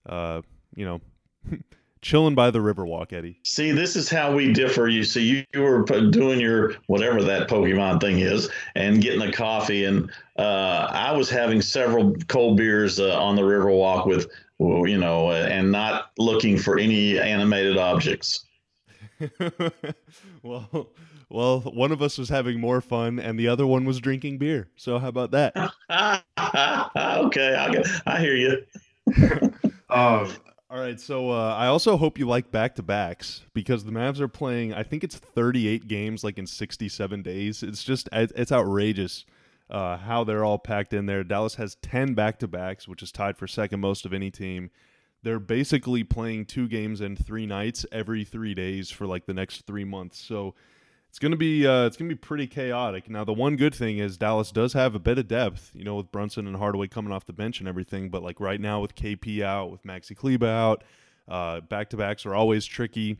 Uh, 0.04 0.42
you 0.74 0.84
know. 0.84 1.00
chilling 2.02 2.34
by 2.34 2.50
the 2.50 2.58
Riverwalk, 2.58 3.12
Eddie. 3.12 3.38
See, 3.42 3.72
this 3.72 3.96
is 3.96 4.08
how 4.08 4.34
we 4.34 4.52
differ. 4.52 4.88
You 4.88 5.04
see, 5.04 5.22
you, 5.22 5.44
you 5.52 5.62
were 5.62 5.82
doing 5.82 6.40
your 6.40 6.74
whatever 6.86 7.22
that 7.22 7.48
Pokemon 7.48 8.00
thing 8.00 8.20
is, 8.20 8.48
and 8.74 9.00
getting 9.02 9.22
a 9.22 9.32
coffee, 9.32 9.84
and 9.84 10.10
uh, 10.38 10.88
I 10.90 11.12
was 11.12 11.28
having 11.28 11.60
several 11.60 12.14
cold 12.28 12.56
beers 12.56 12.98
uh, 12.98 13.18
on 13.20 13.36
the 13.36 13.42
Riverwalk 13.42 14.06
with, 14.06 14.30
you 14.58 14.98
know, 14.98 15.30
uh, 15.30 15.48
and 15.50 15.70
not 15.70 16.10
looking 16.18 16.58
for 16.58 16.78
any 16.78 17.18
animated 17.18 17.76
objects. 17.76 18.46
well, 20.42 20.90
well, 21.28 21.60
one 21.60 21.92
of 21.92 22.02
us 22.02 22.18
was 22.18 22.28
having 22.28 22.58
more 22.58 22.80
fun, 22.80 23.18
and 23.20 23.38
the 23.38 23.48
other 23.48 23.66
one 23.66 23.84
was 23.84 24.00
drinking 24.00 24.38
beer. 24.38 24.68
So 24.76 24.98
how 24.98 25.08
about 25.08 25.30
that? 25.30 25.54
okay, 26.96 27.54
I, 27.56 27.82
I 28.06 28.20
hear 28.20 28.34
you. 28.34 28.64
um, 29.90 30.28
all 30.70 30.78
right, 30.78 31.00
so 31.00 31.30
uh, 31.30 31.52
I 31.58 31.66
also 31.66 31.96
hope 31.96 32.16
you 32.16 32.28
like 32.28 32.52
back 32.52 32.76
to 32.76 32.82
backs 32.82 33.42
because 33.54 33.84
the 33.84 33.90
Mavs 33.90 34.20
are 34.20 34.28
playing. 34.28 34.72
I 34.72 34.84
think 34.84 35.02
it's 35.02 35.16
38 35.16 35.88
games, 35.88 36.22
like 36.22 36.38
in 36.38 36.46
67 36.46 37.22
days. 37.22 37.64
It's 37.64 37.82
just 37.82 38.08
it's 38.12 38.52
outrageous 38.52 39.24
uh, 39.68 39.96
how 39.96 40.22
they're 40.22 40.44
all 40.44 40.58
packed 40.58 40.92
in 40.92 41.06
there. 41.06 41.24
Dallas 41.24 41.56
has 41.56 41.74
10 41.82 42.14
back 42.14 42.38
to 42.38 42.46
backs, 42.46 42.86
which 42.86 43.02
is 43.02 43.10
tied 43.10 43.36
for 43.36 43.48
second 43.48 43.80
most 43.80 44.06
of 44.06 44.12
any 44.12 44.30
team. 44.30 44.70
They're 45.24 45.40
basically 45.40 46.04
playing 46.04 46.46
two 46.46 46.68
games 46.68 47.00
in 47.00 47.16
three 47.16 47.46
nights 47.46 47.84
every 47.90 48.22
three 48.22 48.54
days 48.54 48.90
for 48.90 49.08
like 49.08 49.26
the 49.26 49.34
next 49.34 49.66
three 49.66 49.84
months. 49.84 50.20
So 50.20 50.54
it's 51.10 51.18
gonna 51.18 51.36
be 51.36 51.66
uh, 51.66 51.86
it's 51.86 51.96
gonna 51.96 52.08
be 52.08 52.14
pretty 52.14 52.46
chaotic. 52.46 53.10
Now, 53.10 53.24
the 53.24 53.32
one 53.32 53.56
good 53.56 53.74
thing 53.74 53.98
is 53.98 54.16
Dallas 54.16 54.52
does 54.52 54.74
have 54.74 54.94
a 54.94 55.00
bit 55.00 55.18
of 55.18 55.26
depth, 55.26 55.72
you 55.74 55.82
know, 55.82 55.96
with 55.96 56.12
Brunson 56.12 56.46
and 56.46 56.56
Hardaway 56.56 56.86
coming 56.86 57.12
off 57.12 57.26
the 57.26 57.32
bench 57.32 57.58
and 57.58 57.68
everything. 57.68 58.10
But 58.10 58.22
like 58.22 58.38
right 58.38 58.60
now, 58.60 58.80
with 58.80 58.94
KP 58.94 59.42
out, 59.42 59.72
with 59.72 59.82
Maxi 59.82 60.16
Kleber 60.16 60.46
out, 60.46 60.84
back 61.68 61.90
to 61.90 61.96
backs 61.96 62.24
are 62.24 62.34
always 62.34 62.64
tricky 62.64 63.18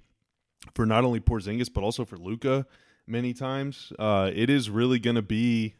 for 0.73 0.87
not 0.87 1.05
only 1.05 1.19
Porzingis 1.19 1.69
but 1.73 1.83
also 1.83 2.05
for 2.05 2.17
Luka. 2.17 2.65
Many 3.09 3.35
times, 3.35 3.93
uh, 3.99 4.31
it 4.33 4.49
is 4.49 4.71
really 4.71 5.01
gonna 5.01 5.21
be 5.21 5.75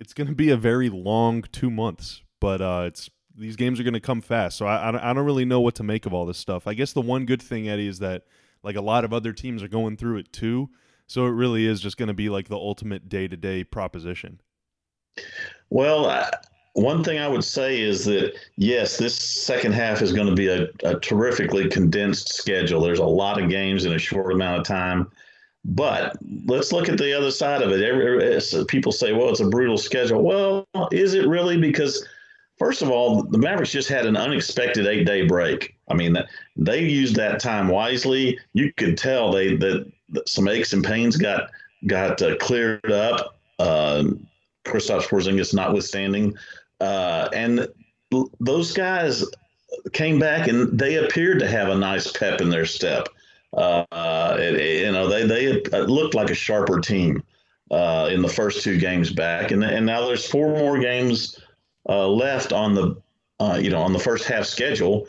it's 0.00 0.14
gonna 0.14 0.32
be 0.32 0.48
a 0.48 0.56
very 0.56 0.88
long 0.88 1.42
two 1.52 1.70
months. 1.70 2.22
But 2.40 2.62
uh, 2.62 2.84
it's 2.86 3.10
these 3.36 3.56
games 3.56 3.78
are 3.78 3.82
gonna 3.82 4.00
come 4.00 4.22
fast, 4.22 4.56
so 4.56 4.64
I 4.64 4.88
I 4.88 5.12
don't 5.12 5.26
really 5.26 5.44
know 5.44 5.60
what 5.60 5.74
to 5.74 5.82
make 5.82 6.06
of 6.06 6.14
all 6.14 6.24
this 6.24 6.38
stuff. 6.38 6.66
I 6.66 6.72
guess 6.72 6.94
the 6.94 7.02
one 7.02 7.26
good 7.26 7.42
thing, 7.42 7.68
Eddie, 7.68 7.88
is 7.88 7.98
that 7.98 8.22
like 8.62 8.76
a 8.76 8.80
lot 8.80 9.04
of 9.04 9.12
other 9.12 9.34
teams 9.34 9.62
are 9.62 9.68
going 9.68 9.98
through 9.98 10.16
it 10.16 10.32
too. 10.32 10.70
So 11.06 11.26
it 11.26 11.30
really 11.30 11.66
is 11.66 11.80
just 11.80 11.96
going 11.96 12.08
to 12.08 12.14
be 12.14 12.28
like 12.28 12.48
the 12.48 12.56
ultimate 12.56 13.08
day 13.08 13.28
to 13.28 13.36
day 13.36 13.64
proposition. 13.64 14.40
Well, 15.70 16.06
I, 16.06 16.30
one 16.74 17.04
thing 17.04 17.18
I 17.18 17.28
would 17.28 17.44
say 17.44 17.80
is 17.80 18.04
that 18.06 18.34
yes, 18.56 18.96
this 18.96 19.14
second 19.14 19.72
half 19.72 20.02
is 20.02 20.12
going 20.12 20.26
to 20.28 20.34
be 20.34 20.48
a, 20.48 20.68
a, 20.82 20.98
terrifically 20.98 21.68
condensed 21.68 22.34
schedule. 22.34 22.80
There's 22.80 22.98
a 22.98 23.04
lot 23.04 23.40
of 23.40 23.48
games 23.48 23.84
in 23.84 23.92
a 23.92 23.98
short 23.98 24.32
amount 24.32 24.60
of 24.60 24.66
time. 24.66 25.10
But 25.64 26.16
let's 26.46 26.72
look 26.72 26.88
at 26.88 26.98
the 26.98 27.16
other 27.16 27.30
side 27.30 27.62
of 27.62 27.70
it. 27.70 27.80
Every, 27.80 28.64
people 28.66 28.92
say, 28.92 29.12
well, 29.12 29.30
it's 29.30 29.40
a 29.40 29.48
brutal 29.48 29.78
schedule. 29.78 30.22
Well, 30.22 30.66
is 30.92 31.14
it 31.14 31.26
really? 31.26 31.56
Because 31.56 32.06
First 32.58 32.82
of 32.82 32.90
all, 32.90 33.24
the 33.24 33.38
Mavericks 33.38 33.72
just 33.72 33.88
had 33.88 34.06
an 34.06 34.16
unexpected 34.16 34.86
eight 34.86 35.04
day 35.04 35.26
break. 35.26 35.76
I 35.88 35.94
mean, 35.94 36.16
they 36.56 36.84
used 36.84 37.16
that 37.16 37.40
time 37.40 37.68
wisely. 37.68 38.38
You 38.52 38.72
could 38.76 38.96
tell 38.96 39.32
they 39.32 39.56
that, 39.56 39.90
some 40.26 40.48
aches 40.48 40.72
and 40.72 40.84
pains 40.84 41.16
got 41.16 41.50
got 41.86 42.22
uh, 42.22 42.36
cleared 42.36 42.92
up. 42.92 43.36
Uh, 43.58 44.04
Kristaps 44.64 45.08
Porzingis 45.08 45.52
notwithstanding, 45.52 46.34
uh, 46.80 47.28
and 47.34 47.68
those 48.40 48.72
guys 48.72 49.24
came 49.92 50.18
back 50.18 50.48
and 50.48 50.78
they 50.78 50.96
appeared 50.96 51.38
to 51.40 51.48
have 51.48 51.68
a 51.68 51.74
nice 51.74 52.10
pep 52.12 52.40
in 52.40 52.48
their 52.48 52.66
step. 52.66 53.08
Uh, 53.52 54.36
you 54.40 54.90
know, 54.90 55.08
they 55.08 55.26
they 55.26 55.60
looked 55.80 56.14
like 56.14 56.30
a 56.30 56.34
sharper 56.34 56.80
team 56.80 57.22
uh, 57.70 58.08
in 58.10 58.22
the 58.22 58.28
first 58.28 58.62
two 58.62 58.78
games 58.78 59.12
back, 59.12 59.50
and 59.50 59.62
and 59.64 59.84
now 59.84 60.06
there's 60.06 60.26
four 60.26 60.56
more 60.56 60.78
games 60.78 61.38
uh, 61.88 62.08
left 62.08 62.52
on 62.52 62.74
the 62.74 62.96
uh, 63.40 63.58
you 63.60 63.70
know 63.70 63.80
on 63.80 63.92
the 63.92 63.98
first 63.98 64.24
half 64.24 64.46
schedule, 64.46 65.06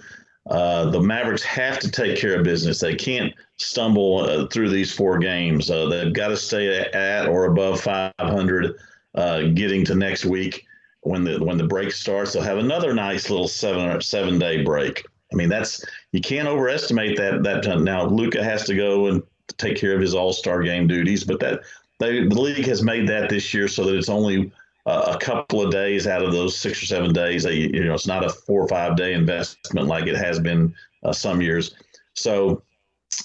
uh, 0.49 0.89
the 0.89 0.99
Mavericks 0.99 1.43
have 1.43 1.79
to 1.79 1.89
take 1.89 2.17
care 2.17 2.37
of 2.37 2.43
business. 2.43 2.79
They 2.79 2.95
can't 2.95 3.33
stumble 3.57 4.19
uh, 4.19 4.47
through 4.47 4.69
these 4.69 4.93
four 4.93 5.17
games. 5.17 5.69
Uh, 5.71 5.87
they've 5.87 6.13
got 6.13 6.29
to 6.29 6.37
stay 6.37 6.79
at 6.79 7.27
or 7.27 7.45
above 7.45 7.81
500, 7.81 8.75
uh, 9.15 9.41
getting 9.53 9.85
to 9.85 9.95
next 9.95 10.25
week 10.25 10.65
when 11.01 11.23
the 11.23 11.43
when 11.43 11.57
the 11.57 11.67
break 11.67 11.91
starts. 11.91 12.33
They'll 12.33 12.43
have 12.43 12.57
another 12.57 12.93
nice 12.93 13.29
little 13.29 13.47
seven 13.47 13.87
or 13.87 14.01
seven 14.01 14.37
day 14.37 14.63
break. 14.63 15.03
I 15.31 15.35
mean, 15.35 15.49
that's 15.49 15.83
you 16.11 16.21
can't 16.21 16.47
overestimate 16.47 17.17
that. 17.17 17.43
That 17.43 17.81
now 17.81 18.05
Luka 18.05 18.43
has 18.43 18.65
to 18.65 18.75
go 18.75 19.07
and 19.07 19.23
take 19.57 19.77
care 19.77 19.95
of 19.95 20.01
his 20.01 20.13
All 20.13 20.33
Star 20.33 20.61
game 20.61 20.87
duties, 20.87 21.23
but 21.23 21.39
that 21.39 21.61
they, 21.99 22.27
the 22.27 22.41
league 22.41 22.65
has 22.65 22.83
made 22.83 23.07
that 23.09 23.29
this 23.29 23.53
year 23.53 23.67
so 23.67 23.83
that 23.85 23.95
it's 23.95 24.09
only 24.09 24.51
uh, 24.85 25.13
a 25.15 25.17
couple 25.17 25.61
of 25.61 25.71
days 25.71 26.07
out 26.07 26.21
of 26.21 26.31
those 26.31 26.55
six 26.55 26.81
or 26.81 26.85
seven 26.85 27.11
days. 27.11 27.45
You 27.45 27.85
know, 27.85 27.93
it's 27.93 28.07
not 28.07 28.25
a 28.25 28.29
four 28.29 28.61
or 28.61 28.67
five 28.67 28.95
day 28.95 29.13
investment 29.13 29.87
like 29.87 30.07
it 30.07 30.15
has 30.15 30.39
been 30.39 30.73
uh, 31.03 31.11
some 31.11 31.41
years. 31.41 31.75
So 32.13 32.63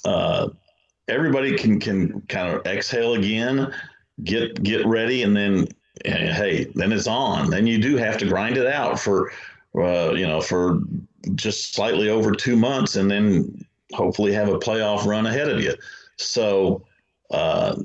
uh, 0.04 0.48
everybody 1.08 1.56
can 1.56 1.78
can 1.78 2.20
kind 2.22 2.54
of 2.54 2.66
exhale 2.66 3.14
again, 3.14 3.74
get 4.24 4.62
get 4.62 4.86
ready, 4.86 5.22
and 5.22 5.36
then 5.36 5.68
hey, 6.04 6.70
then 6.74 6.92
it's 6.92 7.06
on. 7.06 7.50
Then 7.50 7.66
you 7.66 7.78
do 7.78 7.96
have 7.96 8.16
to 8.18 8.26
grind 8.26 8.56
it 8.56 8.66
out 8.66 8.98
for 8.98 9.32
uh, 9.76 10.12
you 10.14 10.26
know 10.26 10.40
for 10.40 10.80
just 11.34 11.74
slightly 11.74 12.08
over 12.08 12.32
two 12.32 12.56
months, 12.56 12.96
and 12.96 13.10
then 13.10 13.66
hopefully 13.92 14.32
have 14.32 14.48
a 14.48 14.58
playoff 14.58 15.04
run 15.04 15.26
ahead 15.26 15.48
of 15.48 15.60
you. 15.60 15.74
So 16.16 16.84
uh, 17.30 17.76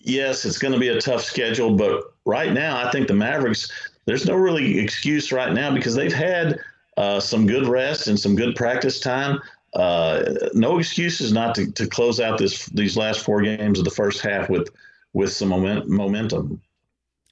yes, 0.00 0.44
it's 0.44 0.58
going 0.58 0.74
to 0.74 0.80
be 0.80 0.88
a 0.88 1.00
tough 1.00 1.22
schedule, 1.22 1.74
but 1.74 2.14
right 2.24 2.52
now, 2.52 2.84
I 2.84 2.90
think 2.90 3.08
the 3.08 3.14
Mavericks, 3.14 3.70
there's 4.04 4.26
no 4.26 4.34
really 4.34 4.78
excuse 4.78 5.32
right 5.32 5.52
now 5.52 5.72
because 5.72 5.94
they've 5.94 6.12
had 6.12 6.58
uh, 6.96 7.20
some 7.20 7.46
good 7.46 7.66
rest 7.66 8.08
and 8.08 8.18
some 8.18 8.34
good 8.34 8.56
practice 8.56 9.00
time. 9.00 9.40
Uh, 9.74 10.34
no 10.54 10.78
excuses 10.78 11.32
not 11.32 11.54
to, 11.54 11.70
to 11.72 11.86
close 11.86 12.20
out 12.20 12.38
this 12.38 12.66
these 12.66 12.96
last 12.96 13.20
four 13.20 13.42
games 13.42 13.78
of 13.78 13.84
the 13.84 13.90
first 13.90 14.22
half 14.22 14.48
with 14.48 14.70
with 15.12 15.30
some 15.32 15.48
moment, 15.48 15.88
momentum. 15.88 16.60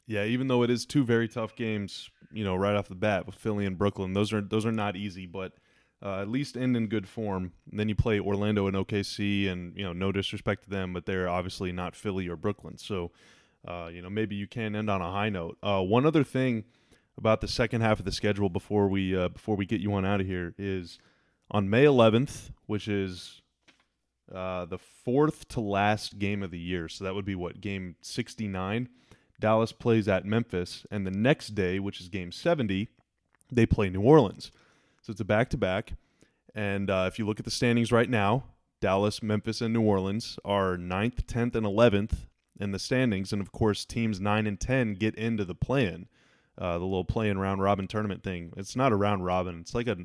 Yeah, 0.06 0.24
even 0.24 0.46
though 0.46 0.62
it 0.62 0.70
is 0.70 0.86
two 0.86 1.02
very 1.02 1.28
tough 1.28 1.56
games, 1.56 2.10
you 2.32 2.44
know, 2.44 2.54
right 2.54 2.76
off 2.76 2.88
the 2.88 2.94
bat 2.94 3.26
with 3.26 3.34
Philly 3.34 3.66
and 3.66 3.78
Brooklyn, 3.78 4.12
those 4.12 4.32
are 4.32 4.40
those 4.40 4.66
are 4.66 4.72
not 4.72 4.96
easy, 4.96 5.26
but 5.26 5.52
uh, 6.02 6.20
at 6.20 6.28
least 6.28 6.56
end 6.56 6.76
in 6.76 6.88
good 6.88 7.08
form. 7.08 7.52
And 7.70 7.80
then 7.80 7.88
you 7.88 7.94
play 7.94 8.20
Orlando 8.20 8.66
and 8.66 8.76
OKC, 8.76 9.50
and 9.50 9.76
you 9.76 9.84
know, 9.84 9.92
no 9.92 10.12
disrespect 10.12 10.64
to 10.64 10.70
them, 10.70 10.92
but 10.92 11.06
they're 11.06 11.28
obviously 11.28 11.72
not 11.72 11.96
Philly 11.96 12.28
or 12.28 12.36
Brooklyn. 12.36 12.78
So 12.78 13.10
uh, 13.66 13.88
you 13.92 14.00
know, 14.00 14.10
maybe 14.10 14.36
you 14.36 14.46
can 14.46 14.76
end 14.76 14.88
on 14.88 15.02
a 15.02 15.10
high 15.10 15.28
note. 15.28 15.58
Uh, 15.62 15.82
one 15.82 16.06
other 16.06 16.22
thing 16.24 16.64
about 17.18 17.40
the 17.40 17.48
second 17.48 17.80
half 17.80 17.98
of 17.98 18.04
the 18.04 18.12
schedule 18.12 18.48
before 18.48 18.88
we 18.88 19.16
uh, 19.16 19.28
before 19.28 19.56
we 19.56 19.66
get 19.66 19.80
you 19.80 19.92
on 19.94 20.04
out 20.04 20.20
of 20.20 20.26
here 20.26 20.54
is 20.56 20.98
on 21.50 21.68
May 21.68 21.84
11th, 21.84 22.50
which 22.66 22.86
is 22.86 23.42
uh, 24.32 24.64
the 24.66 24.78
fourth 24.78 25.48
to 25.48 25.60
last 25.60 26.18
game 26.18 26.42
of 26.42 26.50
the 26.50 26.58
year. 26.58 26.88
So 26.88 27.04
that 27.04 27.14
would 27.14 27.24
be 27.24 27.34
what 27.34 27.60
game 27.60 27.96
69. 28.02 28.88
Dallas 29.38 29.72
plays 29.72 30.08
at 30.08 30.24
Memphis, 30.24 30.86
and 30.90 31.06
the 31.06 31.10
next 31.10 31.48
day, 31.48 31.78
which 31.78 32.00
is 32.00 32.08
game 32.08 32.32
70, 32.32 32.88
they 33.52 33.66
play 33.66 33.90
New 33.90 34.00
Orleans. 34.00 34.50
So 35.06 35.12
it's 35.12 35.20
a 35.20 35.24
back 35.24 35.50
to 35.50 35.56
back. 35.56 35.92
And 36.52 36.90
uh, 36.90 37.04
if 37.06 37.16
you 37.16 37.26
look 37.26 37.38
at 37.38 37.44
the 37.44 37.50
standings 37.52 37.92
right 37.92 38.10
now, 38.10 38.42
Dallas, 38.80 39.22
Memphis, 39.22 39.60
and 39.60 39.72
New 39.72 39.82
Orleans 39.82 40.36
are 40.44 40.76
9th, 40.76 41.26
10th, 41.26 41.54
and 41.54 41.64
11th 41.64 42.26
in 42.58 42.72
the 42.72 42.80
standings, 42.80 43.32
and 43.32 43.40
of 43.40 43.52
course, 43.52 43.84
teams 43.84 44.18
nine 44.18 44.48
and 44.48 44.58
ten 44.58 44.94
get 44.94 45.14
into 45.14 45.44
the 45.44 45.54
play-in, 45.54 46.08
uh, 46.58 46.76
the 46.78 46.84
little 46.84 47.04
play-in 47.04 47.38
round 47.38 47.62
robin 47.62 47.86
tournament 47.86 48.24
thing. 48.24 48.52
It's 48.56 48.74
not 48.74 48.90
a 48.90 48.96
round 48.96 49.24
robin; 49.24 49.60
it's 49.60 49.76
like 49.76 49.86
a 49.86 49.96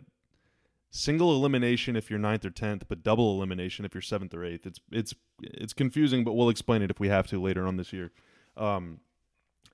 single 0.92 1.34
elimination 1.34 1.96
if 1.96 2.12
you're 2.12 2.20
ninth 2.20 2.46
or 2.46 2.52
tenth, 2.52 2.84
but 2.88 3.02
double 3.02 3.36
elimination 3.36 3.86
if 3.86 3.96
you're 3.96 4.02
seventh 4.02 4.36
or 4.36 4.44
eighth. 4.44 4.68
It's 4.68 4.82
it's 4.92 5.16
it's 5.42 5.74
confusing, 5.74 6.24
but 6.24 6.34
we'll 6.34 6.50
explain 6.50 6.82
it 6.84 6.92
if 6.92 7.00
we 7.00 7.08
have 7.08 7.26
to 7.28 7.42
later 7.42 7.66
on 7.66 7.78
this 7.78 7.92
year. 7.92 8.12
Um, 8.56 9.00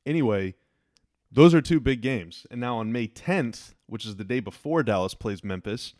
anyway, 0.05 0.53
those 1.31 1.53
are 1.53 1.61
two 1.61 1.79
big 1.79 2.01
games, 2.01 2.45
and 2.49 2.61
now 2.61 2.77
on 2.77 2.91
May 2.91 3.07
10th, 3.07 3.73
which 3.87 4.05
is 4.05 4.15
the 4.15 4.23
day 4.23 4.39
before 4.39 4.83
Dallas 4.83 5.13
plays 5.13 5.43
Memphis, 5.43 5.93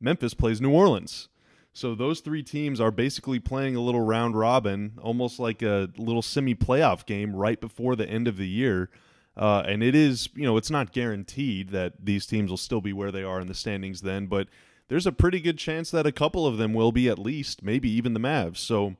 Memphis 0.00 0.34
plays 0.34 0.60
New 0.60 0.72
Orleans. 0.72 1.28
So 1.72 1.94
those 1.94 2.20
three 2.20 2.42
teams 2.42 2.80
are 2.80 2.90
basically 2.90 3.38
playing 3.38 3.76
a 3.76 3.80
little 3.80 4.00
round 4.00 4.36
robin, 4.36 4.98
almost 5.00 5.38
like 5.38 5.62
a 5.62 5.90
little 5.96 6.22
semi 6.22 6.54
playoff 6.54 7.06
game 7.06 7.36
right 7.36 7.60
before 7.60 7.94
the 7.94 8.08
end 8.08 8.26
of 8.26 8.36
the 8.36 8.48
year. 8.48 8.90
Uh, 9.36 9.62
and 9.66 9.82
it 9.82 9.94
is, 9.94 10.28
you 10.34 10.42
know, 10.42 10.56
it's 10.56 10.70
not 10.70 10.92
guaranteed 10.92 11.70
that 11.70 11.92
these 12.04 12.26
teams 12.26 12.50
will 12.50 12.56
still 12.56 12.80
be 12.80 12.92
where 12.92 13.12
they 13.12 13.22
are 13.22 13.40
in 13.40 13.46
the 13.46 13.54
standings 13.54 14.00
then, 14.00 14.26
but 14.26 14.48
there's 14.88 15.06
a 15.06 15.12
pretty 15.12 15.38
good 15.38 15.56
chance 15.56 15.90
that 15.92 16.06
a 16.06 16.12
couple 16.12 16.46
of 16.46 16.58
them 16.58 16.74
will 16.74 16.90
be 16.90 17.08
at 17.08 17.18
least, 17.18 17.62
maybe 17.62 17.88
even 17.88 18.12
the 18.12 18.20
Mavs. 18.20 18.56
So 18.56 18.96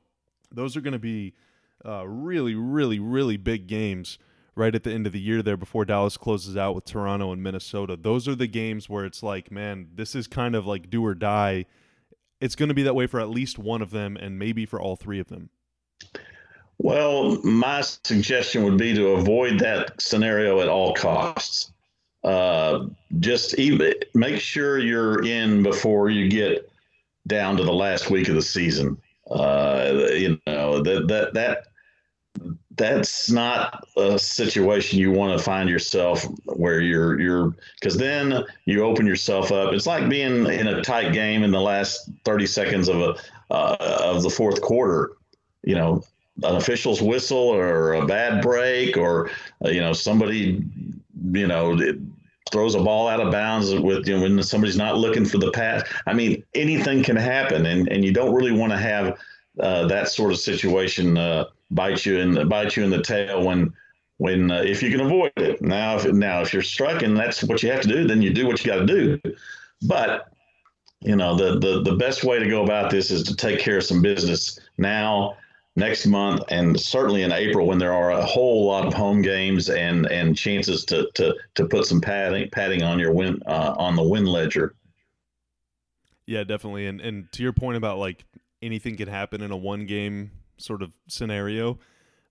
those 0.49 0.77
are 0.77 0.81
going 0.81 0.93
to 0.93 0.99
be 0.99 1.33
uh, 1.85 2.07
really, 2.07 2.55
really, 2.55 2.97
really 2.97 3.35
big 3.35 3.67
games 3.67 4.17
right 4.55 4.75
at 4.75 4.83
the 4.83 4.91
end 4.91 5.07
of 5.07 5.13
the 5.13 5.19
year 5.19 5.41
there 5.41 5.57
before 5.57 5.85
Dallas 5.85 6.17
closes 6.17 6.57
out 6.57 6.75
with 6.75 6.85
Toronto 6.85 7.31
and 7.31 7.41
Minnesota. 7.41 7.95
Those 7.95 8.27
are 8.27 8.35
the 8.35 8.47
games 8.47 8.89
where 8.89 9.05
it's 9.05 9.23
like, 9.23 9.51
man, 9.51 9.87
this 9.95 10.15
is 10.15 10.27
kind 10.27 10.55
of 10.55 10.65
like 10.65 10.89
do 10.89 11.05
or 11.05 11.15
die 11.15 11.65
it's 12.41 12.55
going 12.55 12.69
to 12.69 12.75
be 12.75 12.83
that 12.83 12.95
way 12.95 13.07
for 13.07 13.21
at 13.21 13.29
least 13.29 13.59
one 13.59 13.81
of 13.81 13.91
them 13.91 14.17
and 14.17 14.37
maybe 14.37 14.65
for 14.65 14.81
all 14.81 14.95
three 14.95 15.19
of 15.19 15.29
them. 15.29 15.49
Well, 16.79 17.39
my 17.43 17.81
suggestion 17.81 18.63
would 18.63 18.77
be 18.77 18.93
to 18.95 19.09
avoid 19.09 19.59
that 19.59 20.01
scenario 20.01 20.59
at 20.59 20.67
all 20.67 20.95
costs. 20.95 21.71
Uh, 22.23 22.87
just 23.19 23.57
even 23.59 23.93
make 24.15 24.41
sure 24.41 24.79
you're 24.79 25.23
in 25.23 25.61
before 25.61 26.09
you 26.09 26.27
get 26.27 26.69
down 27.27 27.55
to 27.57 27.63
the 27.63 27.73
last 27.73 28.09
week 28.09 28.27
of 28.27 28.35
the 28.35 28.41
season. 28.41 28.97
Uh, 29.29 30.07
you 30.13 30.39
know 30.47 30.81
that 30.81 31.07
that 31.07 31.33
that 31.35 31.67
that's 32.77 33.29
not 33.29 33.87
a 33.97 34.17
situation 34.17 34.99
you 34.99 35.11
want 35.11 35.37
to 35.37 35.43
find 35.43 35.69
yourself 35.69 36.25
where 36.45 36.79
you're 36.79 37.19
you're 37.19 37.55
because 37.79 37.97
then 37.97 38.43
you 38.65 38.83
open 38.83 39.05
yourself 39.05 39.51
up. 39.51 39.73
It's 39.73 39.87
like 39.87 40.09
being 40.09 40.45
in 40.47 40.67
a 40.67 40.81
tight 40.81 41.13
game 41.13 41.43
in 41.43 41.51
the 41.51 41.59
last 41.59 42.09
30 42.23 42.45
seconds 42.47 42.87
of 42.87 43.01
a 43.01 43.15
uh, 43.51 43.75
of 43.79 44.23
the 44.23 44.29
fourth 44.29 44.61
quarter. 44.61 45.11
You 45.63 45.75
know, 45.75 46.03
an 46.43 46.55
official's 46.55 47.01
whistle 47.01 47.37
or 47.37 47.93
a 47.93 48.05
bad 48.05 48.41
break 48.41 48.97
or 48.97 49.29
uh, 49.63 49.69
you 49.69 49.81
know 49.81 49.93
somebody 49.93 50.65
you 51.33 51.47
know 51.47 51.77
throws 52.51 52.75
a 52.75 52.81
ball 52.81 53.07
out 53.07 53.19
of 53.19 53.31
bounds 53.31 53.73
with 53.73 54.07
you 54.07 54.15
know 54.15 54.21
when 54.21 54.41
somebody's 54.43 54.77
not 54.77 54.97
looking 54.97 55.25
for 55.25 55.37
the 55.37 55.51
pass. 55.51 55.83
I 56.07 56.13
mean, 56.13 56.43
anything 56.53 57.03
can 57.03 57.17
happen, 57.17 57.65
and 57.65 57.87
and 57.89 58.05
you 58.05 58.13
don't 58.13 58.33
really 58.33 58.51
want 58.51 58.71
to 58.71 58.77
have 58.77 59.19
uh, 59.59 59.87
that 59.87 60.09
sort 60.09 60.31
of 60.31 60.39
situation 60.39 61.17
uh, 61.17 61.45
bite 61.71 62.05
you 62.05 62.17
in 62.17 62.31
the 62.31 62.45
bite 62.45 62.75
you 62.75 62.83
in 62.83 62.89
the 62.89 63.01
tail 63.01 63.43
when 63.43 63.73
when 64.17 64.51
uh, 64.51 64.61
if 64.61 64.83
you 64.83 64.91
can 64.91 65.01
avoid 65.01 65.31
it. 65.37 65.61
Now 65.61 65.97
if 65.97 66.05
now 66.13 66.41
if 66.41 66.53
you're 66.53 66.61
struck 66.61 67.01
and 67.01 67.17
that's 67.17 67.43
what 67.43 67.63
you 67.63 67.71
have 67.71 67.81
to 67.81 67.87
do, 67.87 68.07
then 68.07 68.21
you 68.21 68.31
do 68.31 68.45
what 68.45 68.63
you 68.63 68.71
got 68.71 68.79
to 68.79 68.85
do. 68.85 69.19
But 69.87 70.31
you 71.01 71.15
know 71.15 71.35
the, 71.35 71.59
the 71.59 71.81
the 71.81 71.95
best 71.97 72.23
way 72.23 72.39
to 72.39 72.47
go 72.47 72.63
about 72.63 72.91
this 72.91 73.09
is 73.09 73.23
to 73.23 73.35
take 73.35 73.59
care 73.59 73.77
of 73.77 73.83
some 73.83 74.01
business 74.01 74.59
now 74.77 75.37
next 75.75 76.05
month 76.05 76.43
and 76.49 76.79
certainly 76.79 77.23
in 77.23 77.31
April 77.31 77.65
when 77.65 77.79
there 77.79 77.93
are 77.93 78.11
a 78.11 78.25
whole 78.25 78.65
lot 78.65 78.85
of 78.85 78.93
home 78.93 79.21
games 79.21 79.69
and 79.69 80.05
and 80.07 80.37
chances 80.37 80.85
to 80.85 81.09
to 81.15 81.33
to 81.55 81.65
put 81.65 81.85
some 81.85 82.01
padding 82.01 82.49
padding 82.51 82.83
on 82.83 82.99
your 82.99 83.13
win 83.13 83.41
uh, 83.47 83.73
on 83.77 83.95
the 83.95 84.03
win 84.03 84.25
ledger. 84.25 84.75
Yeah, 86.27 86.43
definitely. 86.43 86.87
And 86.87 87.01
and 87.01 87.31
to 87.31 87.43
your 87.43 87.53
point 87.53 87.77
about 87.77 87.97
like 87.97 88.25
anything 88.61 88.97
can 88.97 89.07
happen 89.07 89.41
in 89.41 89.51
a 89.51 89.57
one 89.57 89.85
game 89.85 90.31
sort 90.61 90.81
of 90.81 90.91
scenario. 91.07 91.79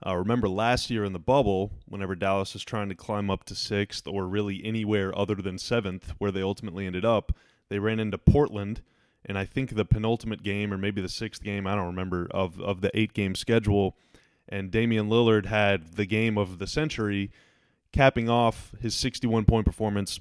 Uh, 0.07 0.17
remember 0.17 0.49
last 0.49 0.91
year 0.91 1.05
in 1.05 1.13
the 1.13 1.19
bubble, 1.19 1.73
whenever 1.87 2.15
Dallas 2.15 2.55
was 2.55 2.65
trying 2.65 2.89
to 2.89 2.95
climb 2.95 3.31
up 3.31 3.45
to 3.45 3.55
sixth 3.55 4.07
or 4.07 4.27
really 4.27 4.65
anywhere 4.65 5.17
other 5.17 5.35
than 5.35 5.59
seventh, 5.59 6.15
where 6.19 6.31
they 6.31 6.43
ultimately 6.43 6.87
ended 6.87 7.05
up, 7.05 7.33
they 7.69 7.79
ran 7.79 8.01
into 8.01 8.17
Portland 8.17 8.81
and 9.25 9.37
I 9.37 9.45
think 9.45 9.75
the 9.75 9.85
penultimate 9.85 10.43
game 10.43 10.73
or 10.73 10.79
maybe 10.79 11.01
the 11.01 11.09
sixth 11.09 11.43
game, 11.43 11.67
I 11.67 11.75
don't 11.75 11.87
remember, 11.87 12.27
of, 12.31 12.61
of 12.61 12.81
the 12.81 12.91
eight 12.99 13.13
game 13.13 13.35
schedule. 13.35 13.97
And 14.49 14.71
Damian 14.71 15.09
Lillard 15.09 15.47
had 15.47 15.95
the 15.95 16.07
game 16.07 16.39
of 16.39 16.59
the 16.59 16.67
century, 16.67 17.31
capping 17.93 18.29
off 18.29 18.75
his 18.81 18.95
61 18.95 19.45
point 19.45 19.67
performance 19.67 20.21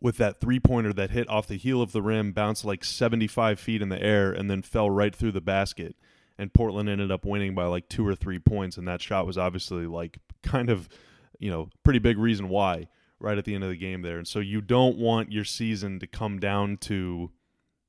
with 0.00 0.16
that 0.18 0.40
three 0.40 0.60
pointer 0.60 0.92
that 0.92 1.10
hit 1.10 1.28
off 1.28 1.46
the 1.46 1.56
heel 1.56 1.82
of 1.82 1.92
the 1.92 2.02
rim, 2.02 2.32
bounced 2.32 2.64
like 2.64 2.84
75 2.84 3.58
feet 3.58 3.82
in 3.82 3.88
the 3.88 4.02
air, 4.02 4.32
and 4.32 4.50
then 4.50 4.62
fell 4.62 4.88
right 4.88 5.14
through 5.14 5.32
the 5.32 5.40
basket. 5.40 5.96
And 6.40 6.52
Portland 6.52 6.88
ended 6.88 7.12
up 7.12 7.24
winning 7.24 7.54
by 7.54 7.66
like 7.66 7.88
two 7.88 8.06
or 8.06 8.16
three 8.16 8.38
points. 8.38 8.76
And 8.76 8.88
that 8.88 9.00
shot 9.00 9.26
was 9.26 9.38
obviously 9.38 9.86
like 9.86 10.18
kind 10.42 10.70
of, 10.70 10.88
you 11.38 11.50
know, 11.50 11.68
pretty 11.84 11.98
big 12.00 12.18
reason 12.18 12.48
why 12.48 12.88
right 13.20 13.38
at 13.38 13.44
the 13.44 13.54
end 13.54 13.62
of 13.62 13.70
the 13.70 13.76
game 13.76 14.02
there. 14.02 14.18
And 14.18 14.26
so 14.26 14.40
you 14.40 14.60
don't 14.60 14.96
want 14.96 15.30
your 15.30 15.44
season 15.44 16.00
to 16.00 16.06
come 16.06 16.40
down 16.40 16.78
to 16.78 17.30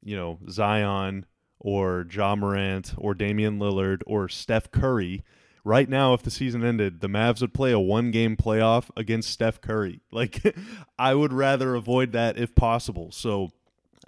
you 0.04 0.16
know, 0.16 0.40
Zion 0.50 1.26
or 1.60 2.08
Ja 2.12 2.36
Morant 2.36 2.94
or 2.98 3.14
Damian 3.14 3.60
Lillard 3.60 4.02
or 4.08 4.28
Steph 4.28 4.72
Curry. 4.72 5.24
Right 5.64 5.88
now, 5.88 6.16
if 6.16 6.24
the 6.24 6.32
season 6.32 6.64
ended, 6.64 7.02
the 7.02 7.08
Mavs 7.08 7.42
would 7.42 7.54
play 7.54 7.72
a 7.72 7.80
one 7.80 8.10
game 8.10 8.36
playoff 8.36 8.90
against 8.98 9.30
Steph 9.30 9.62
Curry. 9.62 10.02
Like, 10.12 10.56
I 10.98 11.14
would 11.14 11.32
rather 11.32 11.76
avoid 11.76 12.12
that 12.14 12.38
if 12.38 12.56
possible. 12.56 13.12
So 13.12 13.52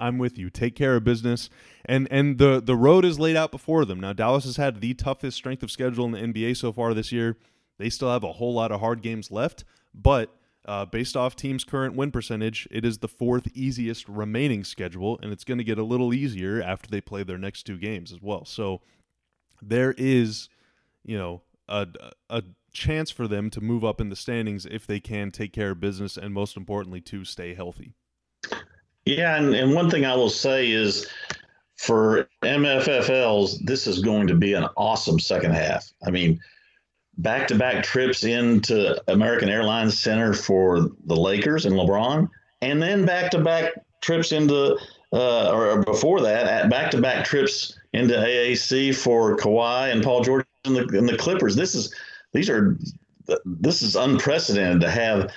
I'm 0.03 0.17
with 0.17 0.37
you. 0.37 0.49
Take 0.49 0.75
care 0.75 0.97
of 0.97 1.03
business. 1.05 1.49
And 1.85 2.07
and 2.11 2.37
the, 2.37 2.61
the 2.61 2.75
road 2.75 3.05
is 3.05 3.19
laid 3.19 3.37
out 3.37 3.51
before 3.51 3.85
them. 3.85 3.99
Now, 3.99 4.11
Dallas 4.11 4.43
has 4.43 4.57
had 4.57 4.81
the 4.81 4.93
toughest 4.93 5.37
strength 5.37 5.63
of 5.63 5.71
schedule 5.71 6.05
in 6.05 6.11
the 6.11 6.19
NBA 6.19 6.57
so 6.57 6.73
far 6.73 6.93
this 6.93 7.11
year. 7.11 7.37
They 7.79 7.89
still 7.89 8.11
have 8.11 8.23
a 8.23 8.33
whole 8.33 8.53
lot 8.53 8.71
of 8.71 8.81
hard 8.81 9.01
games 9.01 9.31
left, 9.31 9.63
but 9.93 10.35
uh, 10.65 10.85
based 10.85 11.17
off 11.17 11.35
team's 11.35 11.63
current 11.63 11.95
win 11.95 12.11
percentage, 12.11 12.67
it 12.69 12.85
is 12.85 12.99
the 12.99 13.07
fourth 13.07 13.47
easiest 13.53 14.07
remaining 14.07 14.63
schedule, 14.63 15.19
and 15.21 15.31
it's 15.31 15.43
going 15.43 15.57
to 15.57 15.63
get 15.63 15.77
a 15.77 15.83
little 15.83 16.13
easier 16.13 16.61
after 16.61 16.89
they 16.89 17.01
play 17.01 17.23
their 17.23 17.37
next 17.37 17.63
two 17.63 17.77
games 17.77 18.13
as 18.13 18.21
well. 18.21 18.45
So 18.45 18.81
there 19.61 19.93
is, 19.97 20.49
you 21.03 21.17
know, 21.17 21.41
a, 21.67 21.87
a 22.29 22.43
chance 22.71 23.09
for 23.09 23.27
them 23.27 23.49
to 23.49 23.61
move 23.61 23.83
up 23.83 23.99
in 23.99 24.09
the 24.09 24.15
standings 24.15 24.65
if 24.65 24.85
they 24.85 24.99
can 24.99 25.31
take 25.31 25.51
care 25.51 25.71
of 25.71 25.79
business 25.79 26.15
and, 26.17 26.33
most 26.33 26.55
importantly, 26.55 27.01
to 27.01 27.25
stay 27.25 27.53
healthy. 27.55 27.95
Yeah, 29.05 29.37
and, 29.37 29.53
and 29.53 29.73
one 29.73 29.89
thing 29.89 30.05
I 30.05 30.15
will 30.15 30.29
say 30.29 30.71
is 30.71 31.07
for 31.75 32.29
MFFLs, 32.41 33.59
this 33.65 33.87
is 33.87 33.99
going 33.99 34.27
to 34.27 34.35
be 34.35 34.53
an 34.53 34.65
awesome 34.77 35.19
second 35.19 35.51
half. 35.51 35.91
I 36.05 36.11
mean, 36.11 36.39
back 37.17 37.47
to 37.49 37.55
back 37.55 37.83
trips 37.83 38.23
into 38.23 39.01
American 39.11 39.49
Airlines 39.49 39.99
Center 39.99 40.33
for 40.33 40.89
the 41.05 41.15
Lakers 41.15 41.65
and 41.65 41.75
LeBron, 41.75 42.29
and 42.61 42.81
then 42.81 43.05
back 43.05 43.31
to 43.31 43.39
back 43.39 43.73
trips 44.01 44.31
into, 44.31 44.77
uh, 45.11 45.51
or 45.51 45.81
before 45.81 46.21
that, 46.21 46.69
back 46.69 46.89
to 46.91 47.01
back 47.01 47.25
trips 47.25 47.77
into 47.91 48.13
AAC 48.13 48.95
for 48.95 49.35
Kawhi 49.37 49.91
and 49.91 50.01
Paul 50.01 50.23
George 50.23 50.45
and 50.63 50.75
the, 50.75 50.97
and 50.97 51.07
the 51.07 51.17
Clippers. 51.17 51.55
This 51.55 51.75
is, 51.75 51.93
these 52.31 52.49
are, 52.49 52.77
this 53.45 53.81
is 53.81 53.95
unprecedented 53.95 54.81
to 54.81 54.89
have 54.89 55.31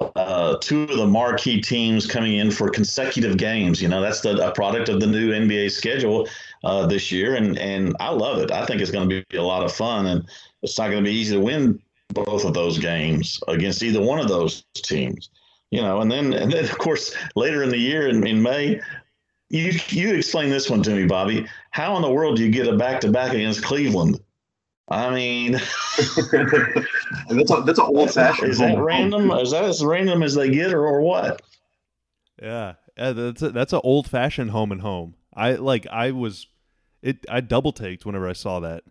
uh, 0.00 0.56
two 0.58 0.84
of 0.84 0.96
the 0.96 1.06
marquee 1.06 1.60
teams 1.60 2.06
coming 2.06 2.36
in 2.36 2.50
for 2.50 2.70
consecutive 2.70 3.36
games. 3.36 3.82
You 3.82 3.88
know, 3.88 4.00
that's 4.00 4.20
the 4.20 4.46
a 4.46 4.52
product 4.52 4.88
of 4.88 5.00
the 5.00 5.06
new 5.06 5.32
NBA 5.32 5.70
schedule 5.70 6.28
uh, 6.64 6.86
this 6.86 7.12
year, 7.12 7.34
and 7.34 7.58
and 7.58 7.94
I 8.00 8.10
love 8.10 8.38
it. 8.38 8.50
I 8.50 8.64
think 8.66 8.80
it's 8.80 8.90
going 8.90 9.08
to 9.08 9.24
be 9.28 9.36
a 9.36 9.42
lot 9.42 9.64
of 9.64 9.72
fun, 9.72 10.06
and 10.06 10.26
it's 10.62 10.78
not 10.78 10.90
going 10.90 11.04
to 11.04 11.10
be 11.10 11.16
easy 11.16 11.36
to 11.36 11.40
win 11.40 11.80
both 12.08 12.44
of 12.44 12.54
those 12.54 12.78
games 12.78 13.40
against 13.48 13.82
either 13.82 14.00
one 14.00 14.18
of 14.18 14.28
those 14.28 14.64
teams. 14.74 15.30
You 15.70 15.82
know, 15.82 16.00
and 16.00 16.10
then 16.10 16.32
and 16.32 16.50
then 16.50 16.64
of 16.64 16.78
course 16.78 17.14
later 17.36 17.62
in 17.62 17.68
the 17.68 17.78
year 17.78 18.08
in, 18.08 18.26
in 18.26 18.42
May, 18.42 18.80
you 19.50 19.72
you 19.88 20.14
explain 20.14 20.50
this 20.50 20.70
one 20.70 20.82
to 20.82 20.90
me, 20.90 21.06
Bobby. 21.06 21.46
How 21.70 21.94
in 21.96 22.02
the 22.02 22.10
world 22.10 22.36
do 22.36 22.44
you 22.44 22.50
get 22.50 22.66
a 22.66 22.76
back 22.76 23.00
to 23.02 23.10
back 23.10 23.32
against 23.32 23.62
Cleveland? 23.62 24.20
I 24.90 25.14
mean, 25.14 25.52
that's 25.96 26.32
a, 26.32 27.62
that's 27.64 27.78
an 27.78 27.84
old 27.86 28.12
fashioned. 28.12 28.50
Is 28.50 28.58
that 28.58 28.76
random? 28.76 29.30
Is 29.30 29.52
that 29.52 29.64
as 29.64 29.84
random 29.84 30.22
as 30.22 30.34
they 30.34 30.50
get, 30.50 30.74
or, 30.74 30.84
or 30.84 31.00
what? 31.00 31.42
Yeah, 32.42 32.74
yeah 32.96 33.12
that's 33.12 33.42
a, 33.42 33.50
that's 33.50 33.72
an 33.72 33.80
old 33.84 34.08
fashioned 34.08 34.50
home 34.50 34.72
and 34.72 34.80
home. 34.80 35.14
I 35.32 35.52
like. 35.52 35.86
I 35.86 36.10
was 36.10 36.48
it. 37.02 37.24
I 37.28 37.40
double 37.40 37.72
taked 37.72 38.04
whenever 38.04 38.28
I 38.28 38.32
saw 38.32 38.60
that. 38.60 38.82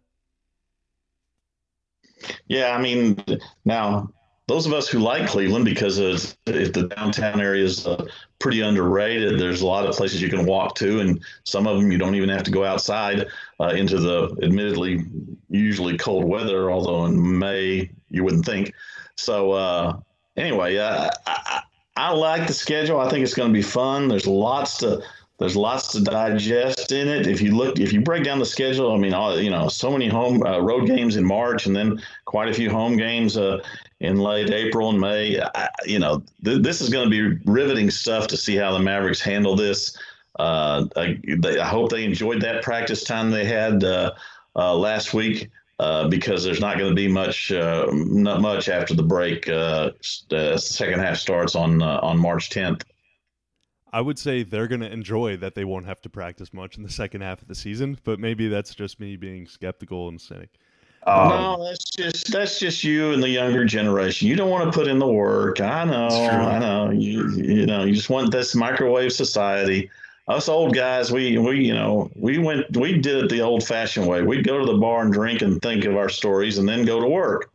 Yeah, 2.48 2.76
I 2.76 2.82
mean, 2.82 3.22
now 3.66 4.10
those 4.50 4.66
of 4.66 4.74
us 4.74 4.90
who 4.90 4.98
like 4.98 5.28
Cleveland 5.28 5.64
because 5.64 6.00
it's, 6.00 6.36
the 6.46 6.92
downtown 6.96 7.40
area 7.40 7.64
is 7.64 7.86
uh, 7.86 8.04
pretty 8.40 8.62
underrated. 8.62 9.40
There's 9.40 9.62
a 9.62 9.68
lot 9.68 9.86
of 9.86 9.96
places 9.96 10.24
you 10.24 10.28
can 10.28 10.44
walk 10.44 10.74
to, 10.78 11.02
and 11.02 11.24
some 11.44 11.68
of 11.68 11.78
them 11.78 11.92
you 11.92 12.00
don't 12.00 12.16
even 12.16 12.30
have 12.30 12.42
to 12.44 12.52
go 12.52 12.66
outside 12.66 13.28
uh, 13.60 13.68
into 13.68 14.00
the 14.00 14.36
admittedly 14.42 15.06
usually 15.52 16.00
cold 16.00 16.26
weather. 16.26 16.72
Although 16.72 17.06
in 17.06 17.38
May 17.38 17.92
you 18.10 18.24
wouldn't 18.24 18.44
think. 18.44 18.74
So 19.18 19.52
uh, 19.52 20.00
anyway, 20.36 20.80
I, 20.80 21.12
I, 21.28 21.62
I 21.96 22.12
like 22.14 22.48
the 22.48 22.54
schedule. 22.54 23.00
I 23.00 23.08
think 23.08 23.24
it's 23.24 23.36
going 23.36 23.50
to 23.50 23.54
be 23.54 23.62
fun. 23.62 24.08
There's 24.08 24.26
lots 24.26 24.80
to 24.80 25.04
there's 25.40 25.56
lots 25.56 25.88
to 25.94 26.02
digest 26.02 26.92
in 26.92 27.08
it. 27.08 27.26
If 27.26 27.42
you 27.42 27.56
look, 27.56 27.80
if 27.80 27.94
you 27.94 28.02
break 28.02 28.26
down 28.26 28.40
the 28.40 28.46
schedule, 28.46 28.94
I 28.94 28.98
mean, 28.98 29.14
all, 29.14 29.40
you 29.40 29.50
know, 29.50 29.70
so 29.70 29.90
many 29.90 30.10
home 30.10 30.44
uh, 30.44 30.60
road 30.60 30.86
games 30.86 31.16
in 31.16 31.24
March, 31.24 31.66
and 31.66 31.74
then 31.74 32.02
quite 32.26 32.50
a 32.50 32.54
few 32.54 32.70
home 32.70 32.98
games 32.98 33.38
uh, 33.38 33.60
in 34.02 34.18
late 34.18 34.50
April 34.50 34.90
and 34.90 35.00
May. 35.00 35.40
I, 35.42 35.70
you 35.86 35.98
know, 35.98 36.22
th- 36.44 36.62
this 36.62 36.82
is 36.82 36.90
going 36.90 37.10
to 37.10 37.10
be 37.10 37.42
riveting 37.50 37.90
stuff 37.90 38.28
to 38.28 38.38
see 38.38 38.58
how 38.58 38.74
the 38.74 38.80
Mavericks 38.80 39.22
handle 39.22 39.56
this. 39.56 39.98
Uh, 40.38 40.86
I, 40.98 41.18
they, 41.38 41.58
I, 41.58 41.68
hope 41.68 41.90
they 41.90 42.04
enjoyed 42.04 42.42
that 42.42 42.62
practice 42.62 43.04
time 43.04 43.32
they 43.32 43.46
had 43.46 43.84
uh, 43.84 44.12
uh, 44.56 44.76
last 44.76 45.14
week. 45.14 45.50
Uh, 45.80 46.10
because 46.10 46.44
there's 46.44 46.60
not 46.60 46.78
going 46.78 46.90
to 46.90 46.96
be 46.96 47.08
much, 47.08 47.54
not 47.54 48.42
much 48.42 48.68
after 48.68 48.94
the 48.94 49.02
break. 49.02 49.46
second 50.60 51.00
half 51.00 51.16
starts 51.16 51.56
on 51.56 51.82
on 51.82 52.18
March 52.18 52.50
10th. 52.50 52.82
I 53.92 54.02
would 54.02 54.20
say 54.20 54.44
they're 54.44 54.68
going 54.68 54.82
to 54.82 54.92
enjoy 54.92 55.38
that 55.38 55.56
they 55.56 55.66
won't 55.66 55.86
have 55.86 56.02
to 56.02 56.10
practice 56.10 56.54
much 56.54 56.78
in 56.78 56.84
the 56.84 56.90
second 56.90 57.22
half 57.22 57.42
of 57.42 57.48
the 57.48 57.56
season, 57.56 57.98
but 58.04 58.20
maybe 58.20 58.48
that's 58.48 58.76
just 58.76 59.00
me 59.00 59.16
being 59.16 59.48
skeptical 59.48 60.10
and 60.10 60.20
cynic. 60.20 60.50
Um, 61.08 61.30
no, 61.30 61.64
that's 61.64 61.86
just 61.86 62.32
that's 62.32 62.60
just 62.60 62.84
you 62.84 63.14
and 63.14 63.24
the 63.24 63.30
younger 63.30 63.64
generation. 63.66 64.28
You 64.28 64.36
don't 64.36 64.50
want 64.50 64.72
to 64.72 64.78
put 64.78 64.88
in 64.88 65.00
the 65.00 65.08
work. 65.08 65.62
I 65.62 65.86
know, 65.86 66.08
I 66.08 66.60
know. 66.60 66.92
You 66.92 67.32
you 67.32 67.66
know, 67.66 67.86
you 67.86 67.96
just 67.96 68.10
want 68.10 68.32
this 68.32 68.54
microwave 68.54 69.14
society. 69.14 69.90
Us 70.28 70.50
old 70.50 70.76
guys, 70.76 71.12
we 71.12 71.38
we 71.38 71.66
you 71.66 71.74
know 71.74 72.12
we 72.16 72.38
went 72.38 72.76
we 72.78 72.98
did 72.98 73.24
it 73.24 73.30
the 73.30 73.42
old 73.42 73.66
fashioned 73.66 74.08
way. 74.08 74.22
We'd 74.22 74.46
go 74.46 74.60
to 74.60 74.66
the 74.66 74.78
bar 74.78 75.02
and 75.02 75.14
drink 75.14 75.42
and 75.42 75.62
think 75.62 75.86
of 75.86 75.96
our 75.96 76.10
stories 76.10 76.58
and 76.58 76.68
then 76.68 76.86
go 76.86 77.00
to 77.00 77.08
work. 77.08 77.50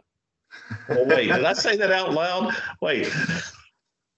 Well, 0.89 1.07
wait, 1.07 1.27
did 1.27 1.45
I 1.45 1.53
say 1.53 1.77
that 1.77 1.93
out 1.93 2.13
loud? 2.13 2.57
Wait. 2.81 3.13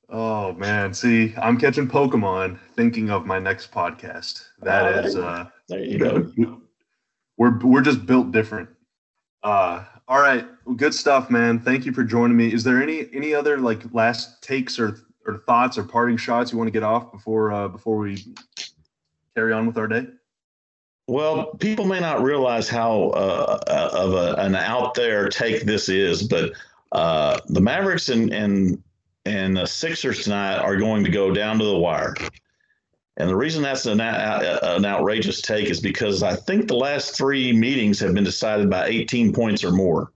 Oh 0.09 0.53
man, 0.53 0.95
see, 0.95 1.35
I'm 1.37 1.59
catching 1.59 1.89
Pokemon 1.89 2.59
thinking 2.77 3.11
of 3.11 3.27
my 3.27 3.39
next 3.41 3.73
podcast. 3.73 4.47
That 4.63 4.95
oh, 4.95 4.99
is 5.01 5.17
uh 5.17 5.47
there 5.69 5.83
you 5.83 5.99
go. 5.99 6.61
We're 7.37 7.59
we're 7.59 7.83
just 7.83 8.07
built 8.07 8.31
different. 8.31 8.69
Uh 9.43 9.85
all 10.09 10.21
right, 10.21 10.47
well, 10.65 10.77
good 10.77 10.95
stuff, 10.95 11.29
man. 11.29 11.59
Thank 11.59 11.85
you 11.85 11.93
for 11.93 12.05
joining 12.05 12.37
me. 12.37 12.53
Is 12.53 12.63
there 12.63 12.81
any 12.81 13.09
any 13.13 13.35
other 13.35 13.59
like 13.59 13.83
last 13.93 14.43
takes 14.43 14.79
or 14.79 15.01
or 15.27 15.39
thoughts 15.47 15.77
or 15.77 15.83
parting 15.83 16.17
shots 16.17 16.53
you 16.53 16.59
want 16.59 16.69
to 16.69 16.73
get 16.73 16.85
off 16.85 17.11
before 17.11 17.53
uh 17.53 17.67
before 17.67 17.97
we 17.97 18.25
carry 19.35 19.53
on 19.53 19.67
with 19.67 19.77
our 19.77 19.89
day? 19.89 20.07
Well, 21.09 21.47
people 21.57 21.85
may 21.85 22.01
not 22.01 22.23
realize 22.23 22.69
how 22.69 23.11
uh, 23.11 23.59
uh 23.67 23.91
of 23.93 24.13
a, 24.15 24.35
an 24.41 24.55
out 24.55 24.95
there 24.95 25.29
take 25.29 25.63
this 25.63 25.89
is, 25.89 26.23
but 26.23 26.53
uh, 26.93 27.39
the 27.49 27.61
Mavericks 27.61 28.09
and, 28.09 28.33
and 28.33 28.83
and 29.27 29.57
the 29.57 29.67
Sixers 29.67 30.25
tonight 30.25 30.59
are 30.59 30.77
going 30.77 31.05
to 31.05 31.11
go 31.11 31.33
down 31.33 31.59
to 31.59 31.65
the 31.65 31.77
wire. 31.77 32.15
And 33.19 33.29
the 33.29 33.37
reason 33.37 33.63
that's 33.63 33.87
an, 33.87 34.01
an 34.01 34.85
outrageous 34.85 35.41
take 35.41 35.69
is 35.69 35.81
because 35.81 36.23
I 36.23 36.37
think 36.37 36.69
the 36.69 36.77
last 36.77 37.17
three 37.17 37.53
meetings 37.53 37.99
have 38.01 38.15
been 38.15 38.25
decided 38.25 38.71
by 38.71 38.87
18 38.87 39.33
points 39.33 39.65
or 39.65 39.73
more. 39.73 40.13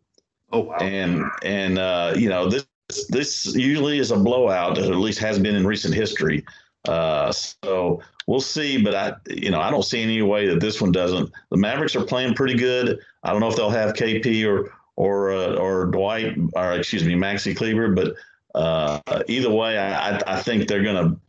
Oh 0.52 0.60
wow! 0.60 0.76
And 0.76 1.24
and 1.44 1.78
uh, 1.78 2.14
you 2.16 2.28
know 2.28 2.48
this 2.48 2.66
this 3.08 3.54
usually 3.54 3.98
is 3.98 4.10
a 4.10 4.16
blowout, 4.16 4.78
or 4.78 4.82
at 4.82 4.96
least 4.96 5.20
has 5.20 5.38
been 5.38 5.54
in 5.54 5.66
recent 5.66 5.94
history. 5.94 6.44
Uh, 6.88 7.30
so 7.30 8.02
we'll 8.26 8.40
see, 8.40 8.82
but 8.82 8.94
I 8.94 9.14
you 9.28 9.50
know 9.50 9.60
I 9.60 9.70
don't 9.70 9.84
see 9.84 10.02
any 10.02 10.22
way 10.22 10.48
that 10.48 10.60
this 10.60 10.80
one 10.80 10.90
doesn't. 10.92 11.30
The 11.50 11.56
Mavericks 11.56 11.94
are 11.94 12.04
playing 12.04 12.34
pretty 12.34 12.54
good. 12.54 12.98
I 13.22 13.30
don't 13.30 13.40
know 13.40 13.48
if 13.48 13.56
they'll 13.56 13.70
have 13.70 13.94
KP 13.94 14.44
or 14.46 14.72
or 14.96 15.30
uh, 15.30 15.54
or 15.54 15.86
Dwight 15.86 16.36
or 16.54 16.72
excuse 16.72 17.04
me 17.04 17.14
Maxi 17.14 17.56
Kleber, 17.56 17.94
but 17.94 18.14
uh, 18.54 19.00
either 19.28 19.50
way, 19.50 19.78
I 19.78 20.20
I 20.26 20.40
think 20.42 20.68
they're 20.68 20.82
going 20.82 21.10
to 21.10 21.20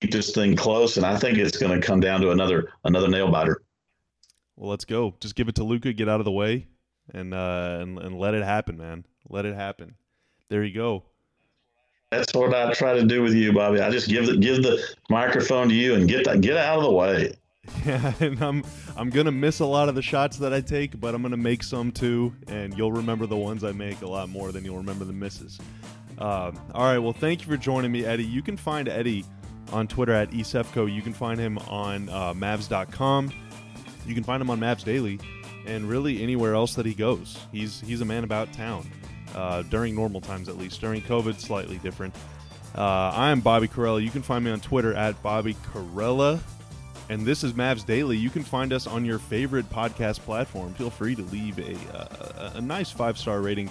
keep 0.00 0.10
this 0.10 0.32
thing 0.32 0.56
close, 0.56 0.96
and 0.96 1.04
I 1.04 1.16
think 1.16 1.38
it's 1.38 1.56
going 1.56 1.78
to 1.78 1.86
come 1.86 2.00
down 2.00 2.20
to 2.22 2.30
another 2.30 2.72
another 2.84 3.08
nail 3.08 3.30
biter. 3.30 3.62
Well, 4.56 4.70
let's 4.70 4.84
go. 4.84 5.14
Just 5.20 5.34
give 5.34 5.48
it 5.48 5.54
to 5.56 5.64
Luka, 5.64 5.92
get 5.92 6.08
out 6.08 6.20
of 6.20 6.24
the 6.24 6.32
way, 6.32 6.66
and 7.12 7.34
uh, 7.34 7.78
and 7.80 7.98
and 7.98 8.18
let 8.18 8.34
it 8.34 8.44
happen, 8.44 8.76
man. 8.76 9.04
Let 9.28 9.44
it 9.44 9.54
happen. 9.54 9.94
There 10.48 10.64
you 10.64 10.74
go. 10.74 11.04
That's 12.10 12.32
what 12.34 12.54
I 12.54 12.72
try 12.72 12.94
to 12.94 13.04
do 13.04 13.22
with 13.22 13.34
you, 13.34 13.52
Bobby. 13.52 13.80
I 13.80 13.90
just 13.90 14.08
give 14.08 14.26
the 14.26 14.36
give 14.36 14.62
the 14.62 14.82
microphone 15.10 15.68
to 15.68 15.74
you 15.74 15.94
and 15.94 16.08
get 16.08 16.24
that 16.24 16.40
get 16.40 16.56
out 16.56 16.78
of 16.78 16.84
the 16.84 16.92
way. 16.92 17.34
Yeah, 17.84 18.14
and 18.20 18.40
I'm 18.42 18.64
I'm 18.96 19.10
gonna 19.10 19.30
miss 19.30 19.60
a 19.60 19.66
lot 19.66 19.90
of 19.90 19.94
the 19.94 20.00
shots 20.00 20.38
that 20.38 20.54
I 20.54 20.62
take, 20.62 20.98
but 20.98 21.14
I'm 21.14 21.20
gonna 21.20 21.36
make 21.36 21.62
some 21.62 21.92
too, 21.92 22.34
and 22.46 22.74
you'll 22.76 22.92
remember 22.92 23.26
the 23.26 23.36
ones 23.36 23.62
I 23.62 23.72
make 23.72 24.00
a 24.00 24.06
lot 24.06 24.30
more 24.30 24.52
than 24.52 24.64
you'll 24.64 24.78
remember 24.78 25.04
the 25.04 25.12
misses. 25.12 25.58
Um, 26.18 26.58
all 26.74 26.84
right, 26.84 26.98
well, 26.98 27.12
thank 27.12 27.42
you 27.42 27.46
for 27.46 27.56
joining 27.56 27.92
me, 27.92 28.04
Eddie. 28.04 28.24
You 28.24 28.42
can 28.42 28.56
find 28.56 28.88
Eddie 28.88 29.24
on 29.72 29.86
Twitter 29.86 30.12
at 30.12 30.30
eSefko. 30.32 30.92
You 30.92 31.02
can 31.02 31.12
find 31.12 31.38
him 31.38 31.58
on 31.58 32.08
uh, 32.08 32.34
Mavs.com. 32.34 33.32
You 34.06 34.14
can 34.14 34.24
find 34.24 34.40
him 34.40 34.50
on 34.50 34.58
Mavs 34.58 34.84
Daily, 34.84 35.20
and 35.66 35.88
really 35.88 36.22
anywhere 36.22 36.54
else 36.54 36.74
that 36.74 36.86
he 36.86 36.94
goes. 36.94 37.38
He's 37.52 37.80
he's 37.80 38.00
a 38.00 38.04
man 38.04 38.24
about 38.24 38.52
town 38.52 38.90
uh, 39.34 39.62
during 39.62 39.94
normal 39.94 40.20
times, 40.20 40.48
at 40.48 40.56
least. 40.56 40.80
During 40.80 41.02
COVID, 41.02 41.38
slightly 41.38 41.78
different. 41.78 42.14
Uh, 42.74 43.12
I 43.14 43.30
am 43.30 43.40
Bobby 43.40 43.68
Karalla. 43.68 44.02
You 44.02 44.10
can 44.10 44.22
find 44.22 44.44
me 44.44 44.50
on 44.50 44.60
Twitter 44.60 44.94
at 44.94 45.22
Bobby 45.22 45.54
Karalla. 45.72 46.40
And 47.10 47.24
this 47.24 47.42
is 47.42 47.54
Mavs 47.54 47.86
Daily. 47.86 48.18
You 48.18 48.28
can 48.28 48.42
find 48.42 48.70
us 48.72 48.86
on 48.86 49.04
your 49.04 49.18
favorite 49.18 49.68
podcast 49.70 50.20
platform. 50.20 50.74
Feel 50.74 50.90
free 50.90 51.14
to 51.14 51.22
leave 51.22 51.58
a, 51.58 51.96
uh, 51.96 52.52
a 52.56 52.60
nice 52.60 52.90
five 52.90 53.16
star 53.16 53.40
rating 53.40 53.70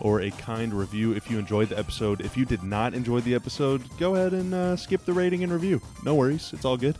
or 0.00 0.20
a 0.20 0.30
kind 0.32 0.72
review 0.72 1.12
if 1.12 1.30
you 1.30 1.38
enjoyed 1.38 1.68
the 1.68 1.78
episode. 1.78 2.20
If 2.20 2.36
you 2.36 2.44
did 2.44 2.62
not 2.62 2.94
enjoy 2.94 3.20
the 3.20 3.34
episode, 3.34 3.82
go 3.98 4.14
ahead 4.14 4.32
and 4.32 4.54
uh, 4.54 4.76
skip 4.76 5.04
the 5.04 5.12
rating 5.12 5.42
and 5.42 5.52
review. 5.52 5.80
No 6.04 6.14
worries, 6.14 6.52
it's 6.52 6.64
all 6.64 6.76
good. 6.76 6.98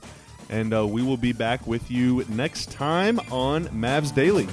And 0.48 0.72
uh, 0.72 0.86
we 0.86 1.02
will 1.02 1.16
be 1.16 1.32
back 1.32 1.66
with 1.66 1.90
you 1.90 2.24
next 2.28 2.70
time 2.70 3.18
on 3.30 3.66
Mavs 3.66 4.14
Daily. 4.14 4.46